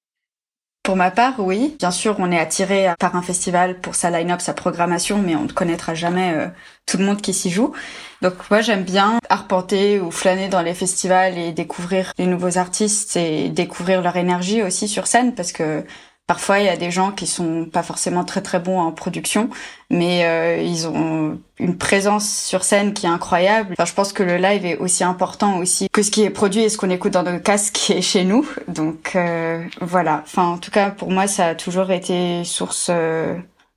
[0.89, 1.77] Pour ma part, oui.
[1.79, 5.43] Bien sûr, on est attiré par un festival pour sa line-up, sa programmation, mais on
[5.43, 6.49] ne connaîtra jamais euh,
[6.87, 7.75] tout le monde qui s'y joue.
[8.23, 13.19] Donc moi, j'aime bien arpenter ou flâner dans les festivals et découvrir les nouveaux artistes
[13.19, 15.85] et découvrir leur énergie aussi sur scène, parce que
[16.29, 19.49] parfois il y a des gens qui sont pas forcément très très bons en production,
[19.91, 23.73] mais euh, ils ont une présence sur scène qui est incroyable.
[23.73, 26.63] Enfin, je pense que le live est aussi important aussi que ce qui est produit
[26.63, 28.49] et ce qu'on écoute dans nos casques et chez nous.
[28.69, 30.23] Donc euh, voilà.
[30.25, 33.35] Enfin, en tout cas, pour moi, ça a toujours été source euh,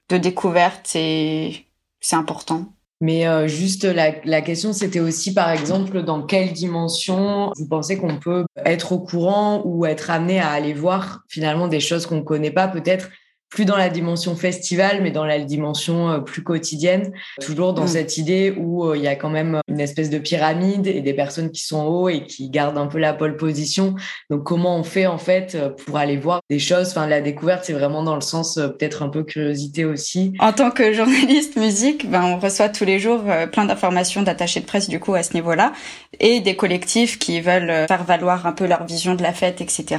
[0.10, 1.66] de découverte et
[2.02, 2.66] c'est important.
[3.02, 7.98] Mais euh, juste la, la question, c'était aussi, par exemple, dans quelle dimension vous pensez
[7.98, 12.18] qu'on peut être au courant ou être amené à aller voir finalement des choses qu'on
[12.18, 13.10] ne connaît pas, peut-être
[13.52, 17.88] plus dans la dimension festival, mais dans la dimension euh, plus quotidienne, toujours dans Mm.
[17.88, 21.14] cette idée où euh, il y a quand même une espèce de pyramide et des
[21.14, 23.96] personnes qui sont en haut et qui gardent un peu la pole position.
[24.30, 26.92] Donc comment on fait en fait euh, pour aller voir des choses?
[26.92, 30.34] Enfin, la découverte, c'est vraiment dans le sens peut-être un peu curiosité aussi.
[30.40, 33.22] En tant que journaliste musique, ben on reçoit tous les jours
[33.52, 35.74] plein d'informations d'attachés de presse du coup à ce niveau-là
[36.22, 39.98] et des collectifs qui veulent faire valoir un peu leur vision de la fête, etc.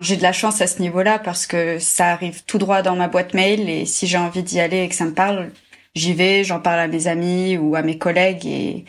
[0.00, 3.08] J'ai de la chance à ce niveau-là parce que ça arrive tout droit dans ma
[3.08, 5.50] boîte mail et si j'ai envie d'y aller et que ça me parle,
[5.94, 8.84] j'y vais, j'en parle à mes amis ou à mes collègues et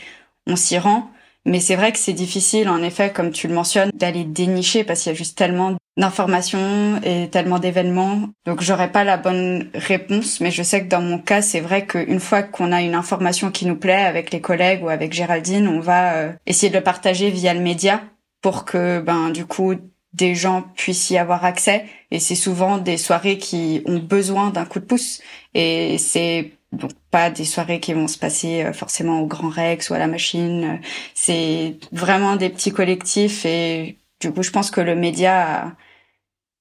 [0.48, 1.10] on s'y rend.
[1.46, 5.02] Mais c'est vrai que c'est difficile, en effet, comme tu le mentionnes, d'aller dénicher parce
[5.02, 8.30] qu'il y a juste tellement d'informations et tellement d'événements.
[8.46, 11.86] Donc j'aurais pas la bonne réponse, mais je sais que dans mon cas, c'est vrai
[11.86, 15.70] qu'une fois qu'on a une information qui nous plaît avec les collègues ou avec Géraldine,
[15.70, 18.02] on va euh, essayer de le partager via le média
[18.42, 19.76] pour que, ben, du coup,
[20.18, 21.86] des gens puissent y avoir accès.
[22.12, 25.22] Et c'est souvent des soirées qui ont besoin d'un coup de pouce.
[25.54, 29.90] Et c'est donc pas des soirées qui vont se passer euh, forcément au Grand Rex
[29.90, 30.82] ou à la machine.
[31.14, 35.76] C'est vraiment des petits collectifs et du coup, je pense que le média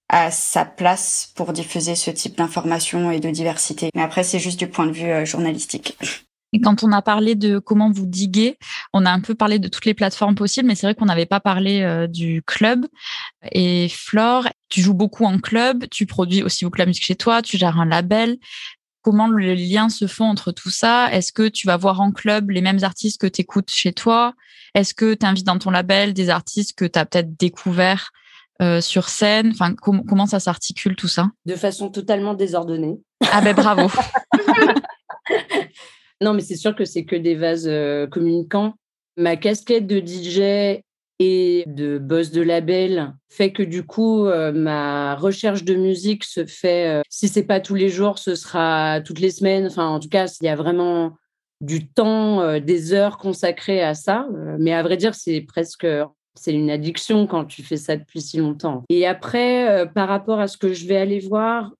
[0.09, 3.90] a, a sa place pour diffuser ce type d'informations et de diversité.
[3.94, 5.96] Mais après, c'est juste du point de vue euh, journalistique.
[6.53, 8.57] Et quand on a parlé de comment vous diguer,
[8.92, 11.26] on a un peu parlé de toutes les plateformes possibles, mais c'est vrai qu'on n'avait
[11.26, 12.86] pas parlé euh, du club.
[13.53, 17.42] Et Flore, tu joues beaucoup en club, tu produis aussi beaucoup la musique chez toi,
[17.42, 18.38] tu gères un label.
[19.03, 21.12] Comment les liens se font entre tout ça?
[21.12, 24.32] Est-ce que tu vas voir en club les mêmes artistes que tu écoutes chez toi?
[24.74, 28.11] Est-ce que tu invites dans ton label des artistes que tu as peut-être découverts
[28.62, 29.51] euh, sur scène?
[29.53, 31.28] Enfin, com- comment ça s'articule tout ça?
[31.44, 32.99] De façon totalement désordonnée.
[33.32, 33.88] Ah ben bravo
[36.22, 38.74] Non, mais c'est sûr que c'est que des vases euh, communicants.
[39.16, 40.82] Ma casquette de DJ
[41.18, 46.44] et de boss de label fait que du coup, euh, ma recherche de musique se
[46.44, 49.66] fait, euh, si c'est pas tous les jours, ce sera toutes les semaines.
[49.66, 51.16] Enfin, en tout cas, il y a vraiment
[51.62, 54.26] du temps, euh, des heures consacrées à ça.
[54.58, 55.86] Mais à vrai dire, c'est presque
[56.38, 58.84] c'est une addiction quand tu fais ça depuis si longtemps.
[58.90, 61.72] Et après, par rapport à ce que je vais aller voir,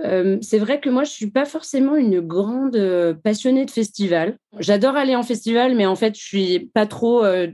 [0.00, 4.36] euh, c'est vrai que moi, je suis pas forcément une grande euh, passionnée de festival.
[4.58, 7.48] J'adore aller en festival, mais en fait, je suis pas trop euh,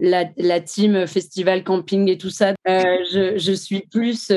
[0.00, 2.54] la, la team festival, camping et tout ça.
[2.66, 4.32] Je, je suis plus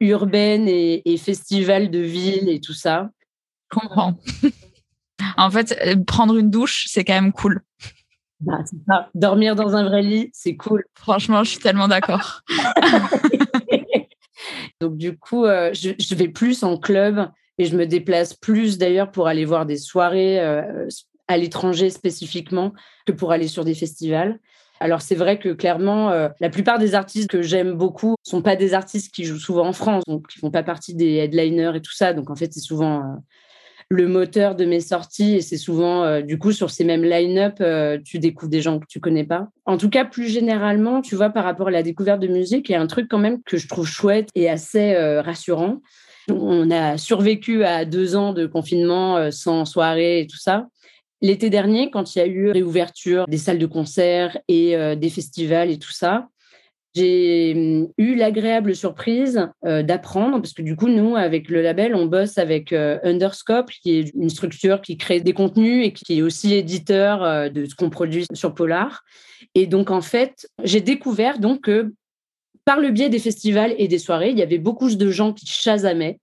[0.00, 3.10] urbaine et, et festival de ville et tout ça.
[3.70, 4.14] Je comprends.
[5.36, 5.76] en fait,
[6.06, 7.62] prendre une douche, c'est quand même cool.
[8.40, 9.10] Bah, ça.
[9.14, 10.84] Dormir dans un vrai lit, c'est cool.
[10.94, 12.42] Franchement, je suis tellement d'accord.
[14.80, 17.28] Donc, du coup, euh, je, vais plus en club
[17.58, 20.88] et je me déplace plus d'ailleurs pour aller voir des soirées euh,
[21.26, 22.72] à l'étranger spécifiquement
[23.06, 24.38] que pour aller sur des festivals.
[24.80, 28.54] Alors c'est vrai que clairement, euh, la plupart des artistes que j'aime beaucoup sont pas
[28.54, 31.80] des artistes qui jouent souvent en France, donc qui font pas partie des headliners et
[31.80, 32.12] tout ça.
[32.12, 33.16] Donc en fait, c'est souvent
[33.90, 37.56] le moteur de mes sorties et c'est souvent euh, du coup sur ces mêmes line-up,
[37.60, 39.48] euh, tu découvres des gens que tu connais pas.
[39.64, 42.72] En tout cas, plus généralement, tu vois, par rapport à la découverte de musique, il
[42.72, 45.80] y a un truc quand même que je trouve chouette et assez euh, rassurant.
[46.30, 50.66] On a survécu à deux ans de confinement sans soirée et tout ça.
[51.22, 55.70] L'été dernier, quand il y a eu réouverture des salles de concert et des festivals
[55.70, 56.28] et tout ça,
[56.94, 61.94] j'ai hum, eu l'agréable surprise euh, d'apprendre, parce que du coup, nous, avec le label,
[61.94, 66.18] on bosse avec euh, Underscope, qui est une structure qui crée des contenus et qui
[66.18, 69.04] est aussi éditeur euh, de ce qu'on produit sur Polar.
[69.54, 71.92] Et donc, en fait, j'ai découvert donc que
[72.64, 75.46] par le biais des festivals et des soirées, il y avait beaucoup de gens qui
[75.46, 76.18] chasamaient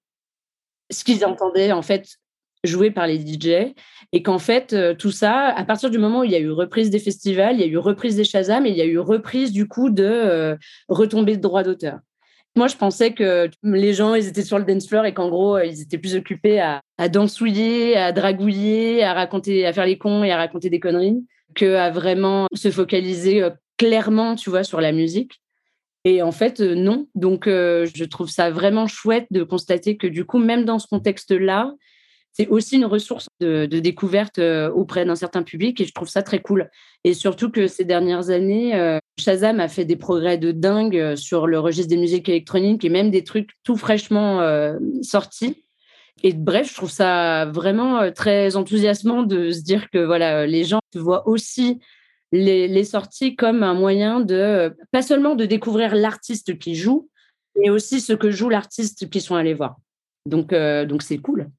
[0.92, 2.18] ce qu'ils entendaient en fait
[2.66, 3.74] joué par les DJ
[4.12, 6.52] et qu'en fait euh, tout ça à partir du moment où il y a eu
[6.52, 9.00] reprise des festivals il y a eu reprise des Shazam et il y a eu
[9.00, 10.56] reprise du coup de euh,
[10.88, 12.00] retombées de droits d'auteur
[12.56, 15.58] moi je pensais que les gens ils étaient sur le dance floor et qu'en gros
[15.58, 19.98] euh, ils étaient plus occupés à, à dansouiller à dragouiller à raconter à faire les
[19.98, 24.64] cons et à raconter des conneries que à vraiment se focaliser euh, clairement tu vois
[24.64, 25.42] sur la musique
[26.08, 27.08] et en fait, non.
[27.16, 31.74] Donc, je trouve ça vraiment chouette de constater que du coup, même dans ce contexte-là,
[32.36, 36.22] c'est aussi une ressource de, découverte euh, auprès d'un certain public et je trouve ça
[36.22, 36.70] très cool.
[37.06, 41.16] Et surtout que ces dernières années, euh, Shazam a fait des progrès de dingue euh,
[41.16, 44.42] sur le registre des musiques électroniques et même des trucs tout fraîchement
[45.02, 45.64] sortis.
[46.24, 50.80] Et bref, je trouve ça vraiment très enthousiasmant de se dire que voilà, les gens
[50.94, 51.80] voient aussi
[52.32, 57.10] les, sorties comme un moyen de, pas seulement de découvrir l'artiste qui joue,
[57.58, 59.78] mais aussi ce que joue l'artiste qu'ils sont allés voir.
[60.26, 61.50] Donc, donc c'est cool.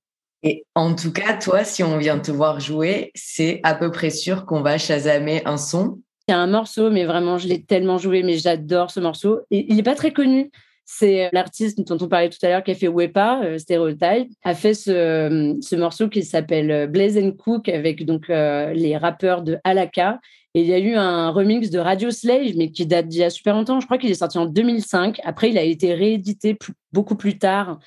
[0.42, 4.10] Et en tout cas, toi, si on vient te voir jouer, c'est à peu près
[4.10, 6.00] sûr qu'on va chasamer un son.
[6.28, 9.40] Il y a un morceau, mais vraiment, je l'ai tellement joué, mais j'adore ce morceau.
[9.50, 10.50] Il n'est pas très connu.
[10.84, 14.54] C'est l'artiste dont on parlait tout à l'heure qui a fait Wepa, euh, Stereotype, a
[14.54, 19.42] fait ce, ce morceau qui s'appelle euh, Blaze and Cook avec donc euh, les rappeurs
[19.42, 20.20] de Alaka.
[20.54, 23.24] Et il y a eu un remix de Radio Slave, mais qui date d'il y
[23.24, 23.80] a super longtemps.
[23.80, 25.20] Je crois qu'il est sorti en 2005.
[25.24, 26.56] Après, il a été réédité
[26.92, 27.80] beaucoup plus tard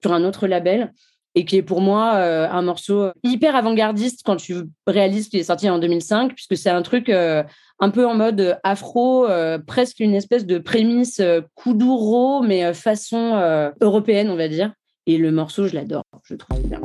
[0.00, 0.92] sur un autre label
[1.34, 4.56] et qui est pour moi euh, un morceau hyper avant-gardiste quand tu
[4.86, 7.42] réalises qu'il est sorti en 2005, puisque c'est un truc euh,
[7.80, 11.20] un peu en mode afro, euh, presque une espèce de prémisse
[11.56, 14.72] kuduro, mais façon européenne, on va dire.
[15.06, 16.80] Et le morceau, je l'adore, je trouve bien.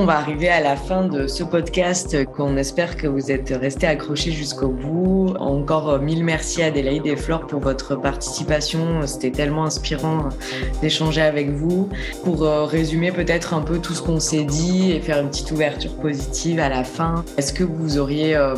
[0.00, 3.86] On va arriver à la fin de ce podcast qu'on espère que vous êtes restés
[3.86, 5.34] accrochés jusqu'au bout.
[5.38, 9.06] Encore euh, mille merci Adélaïde et Flore pour votre participation.
[9.06, 10.30] C'était tellement inspirant
[10.80, 11.90] d'échanger avec vous.
[12.24, 15.50] Pour euh, résumer peut-être un peu tout ce qu'on s'est dit et faire une petite
[15.50, 18.54] ouverture positive à la fin, est-ce que vous auriez euh,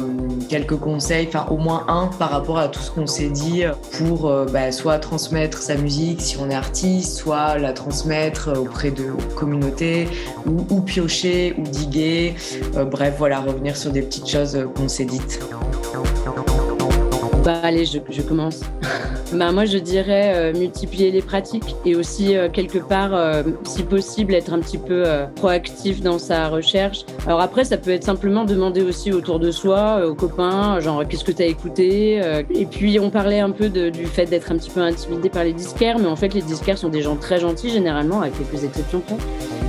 [0.48, 3.64] quelques conseils, enfin au moins un par rapport à tout ce qu'on s'est dit
[3.98, 9.10] pour bah, soit transmettre sa musique si on est artiste, soit la transmettre auprès de
[9.34, 10.06] communautés
[10.46, 12.34] ou piocher ou diguer.
[12.76, 15.40] Euh, bref, voilà, revenir sur des petites choses euh, qu'on s'est dites.
[17.44, 18.60] Bah, allez, je, je commence.
[19.32, 23.82] bah, moi, je dirais euh, multiplier les pratiques et aussi, euh, quelque part, euh, si
[23.82, 25.02] possible, être un petit peu
[25.34, 27.04] proactif dans sa recherche.
[27.26, 31.24] Alors après, ça peut être simplement demander aussi autour de soi, aux copains, genre qu'est-ce
[31.24, 32.20] que tu as écouté.
[32.50, 35.42] et puis, on parlait un peu de- du fait d'être un petit peu intimidé par
[35.42, 38.62] les disquaires, mais en fait, les disquaires sont des gens très gentils, généralement, avec quelques
[38.64, 39.16] exceptions près.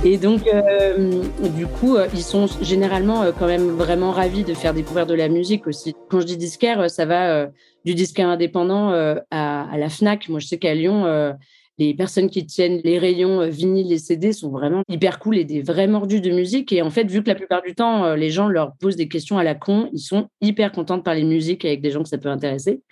[0.06, 1.22] Et donc, euh,
[1.56, 5.14] du coup, euh, ils sont généralement euh, quand même vraiment ravis de faire découvrir de
[5.14, 5.94] la musique aussi.
[6.10, 7.48] Quand je dis disquaire, ça va
[7.86, 8.90] du disquaire indépendant
[9.30, 10.28] à, la FNAC.
[10.28, 11.34] Moi, je sais qu'à Lyon,
[11.78, 15.62] les personnes qui tiennent les rayons vinyles et CD sont vraiment hyper cool et des
[15.62, 16.70] vrais mordus de musique.
[16.72, 19.38] Et en fait, vu que la plupart du temps, les gens leur posent des questions
[19.38, 22.18] à la con, ils sont hyper contents de parler musique avec des gens que ça
[22.18, 22.82] peut intéresser.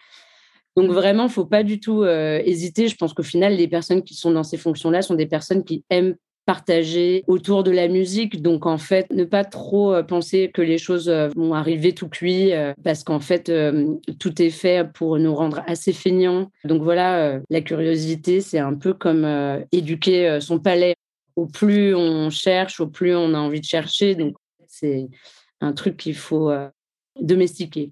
[0.77, 2.89] Donc vraiment, faut pas du tout hésiter.
[2.89, 5.85] Je pense qu'au final, les personnes qui sont dans ces fonctions-là sont des personnes qui
[5.91, 8.43] aiment partager autour de la musique.
[8.43, 12.09] Donc en fait, ne pas trop euh, penser que les choses euh, vont arriver tout
[12.09, 13.53] cuit, euh, parce qu'en fait,
[14.19, 16.51] tout est fait pour nous rendre assez feignants.
[16.65, 19.27] Donc voilà, la curiosité, c'est un peu comme
[19.73, 20.95] éduquer son palais.
[21.37, 24.15] Au plus on cherche, au plus on a envie de chercher.
[24.15, 24.35] Donc
[24.67, 25.09] c'est
[25.61, 26.53] un truc qu'il faut
[27.21, 27.91] domestiquer.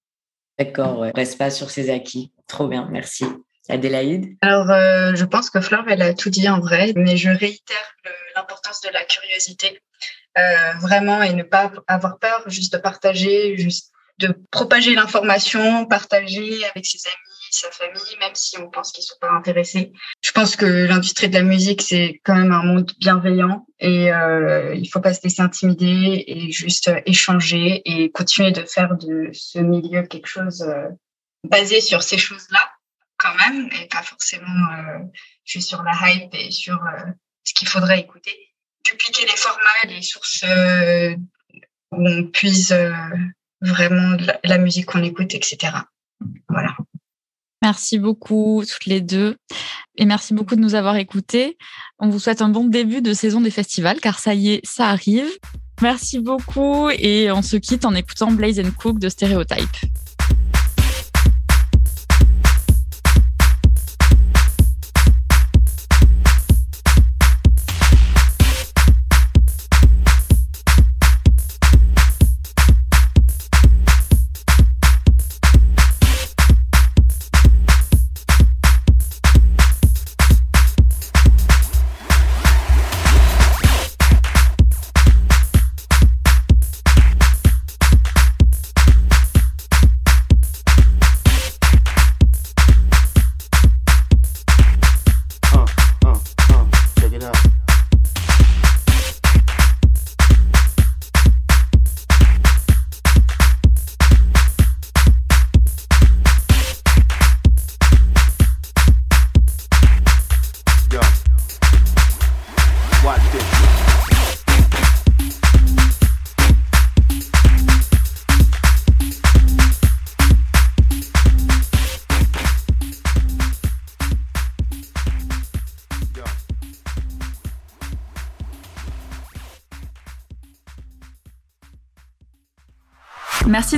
[0.59, 1.13] D'accord, ouais.
[1.15, 2.33] Reste pas sur ses acquis.
[2.47, 3.25] Trop bien, merci.
[3.69, 7.31] Adélaïde Alors, euh, je pense que Flore, elle a tout dit en vrai, mais je
[7.31, 7.95] réitère
[8.35, 9.81] l'importance de la curiosité,
[10.39, 16.65] euh, vraiment, et ne pas avoir peur, juste de partager, juste de propager l'information, partager
[16.67, 19.93] avec ses amis, sa famille, même si on pense qu'ils sont pas intéressés.
[20.21, 24.75] Je pense que l'industrie de la musique, c'est quand même un monde bienveillant et euh,
[24.75, 29.59] il faut pas se laisser intimider et juste échanger et continuer de faire de ce
[29.59, 30.89] milieu quelque chose euh,
[31.49, 32.61] basé sur ces choses-là
[33.21, 34.99] quand même et pas forcément euh,
[35.45, 37.11] juste sur la hype et sur euh,
[37.45, 38.35] ce qu'il faudrait écouter.
[38.85, 41.15] Dupliquer les formats, les sources euh,
[41.93, 42.75] où on puise
[43.61, 45.73] vraiment la, musique qu'on écoute, etc.
[46.49, 46.75] Voilà.
[47.63, 49.37] Merci beaucoup toutes les deux
[49.97, 51.59] et merci beaucoup de nous avoir écoutés.
[51.99, 54.89] On vous souhaite un bon début de saison des festivals car ça y est, ça
[54.89, 55.29] arrive.
[55.83, 59.77] Merci beaucoup et on se quitte en écoutant Blaze and Cook de Stereotype.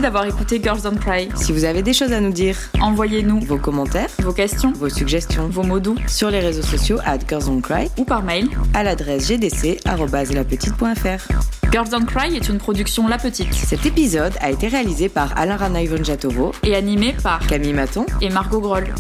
[0.03, 1.29] D'avoir écouté Girls Don't Cry.
[1.37, 5.49] Si vous avez des choses à nous dire, Envoyez-nous vos commentaires, vos questions, vos suggestions,
[5.49, 8.49] vos mots doux sur les réseaux sociaux at Girls Don't Cry ou par mail.
[8.75, 11.33] à l'adresse gdc.lapetite.fr.
[11.71, 15.57] Girls Don't Cry est une production La Petite Cet épisode a été réalisé par Alain
[15.57, 18.05] Rana Jatovo, et animée par Camille Maton.
[18.21, 18.93] et Margot Groll.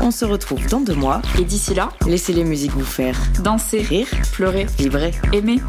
[0.00, 1.20] On se retrouve dans deux mois.
[1.38, 5.12] Et d'ici là, Laissez les musiques vous faire dansez, rire, pleurer, vibrer.
[5.32, 5.60] aimer.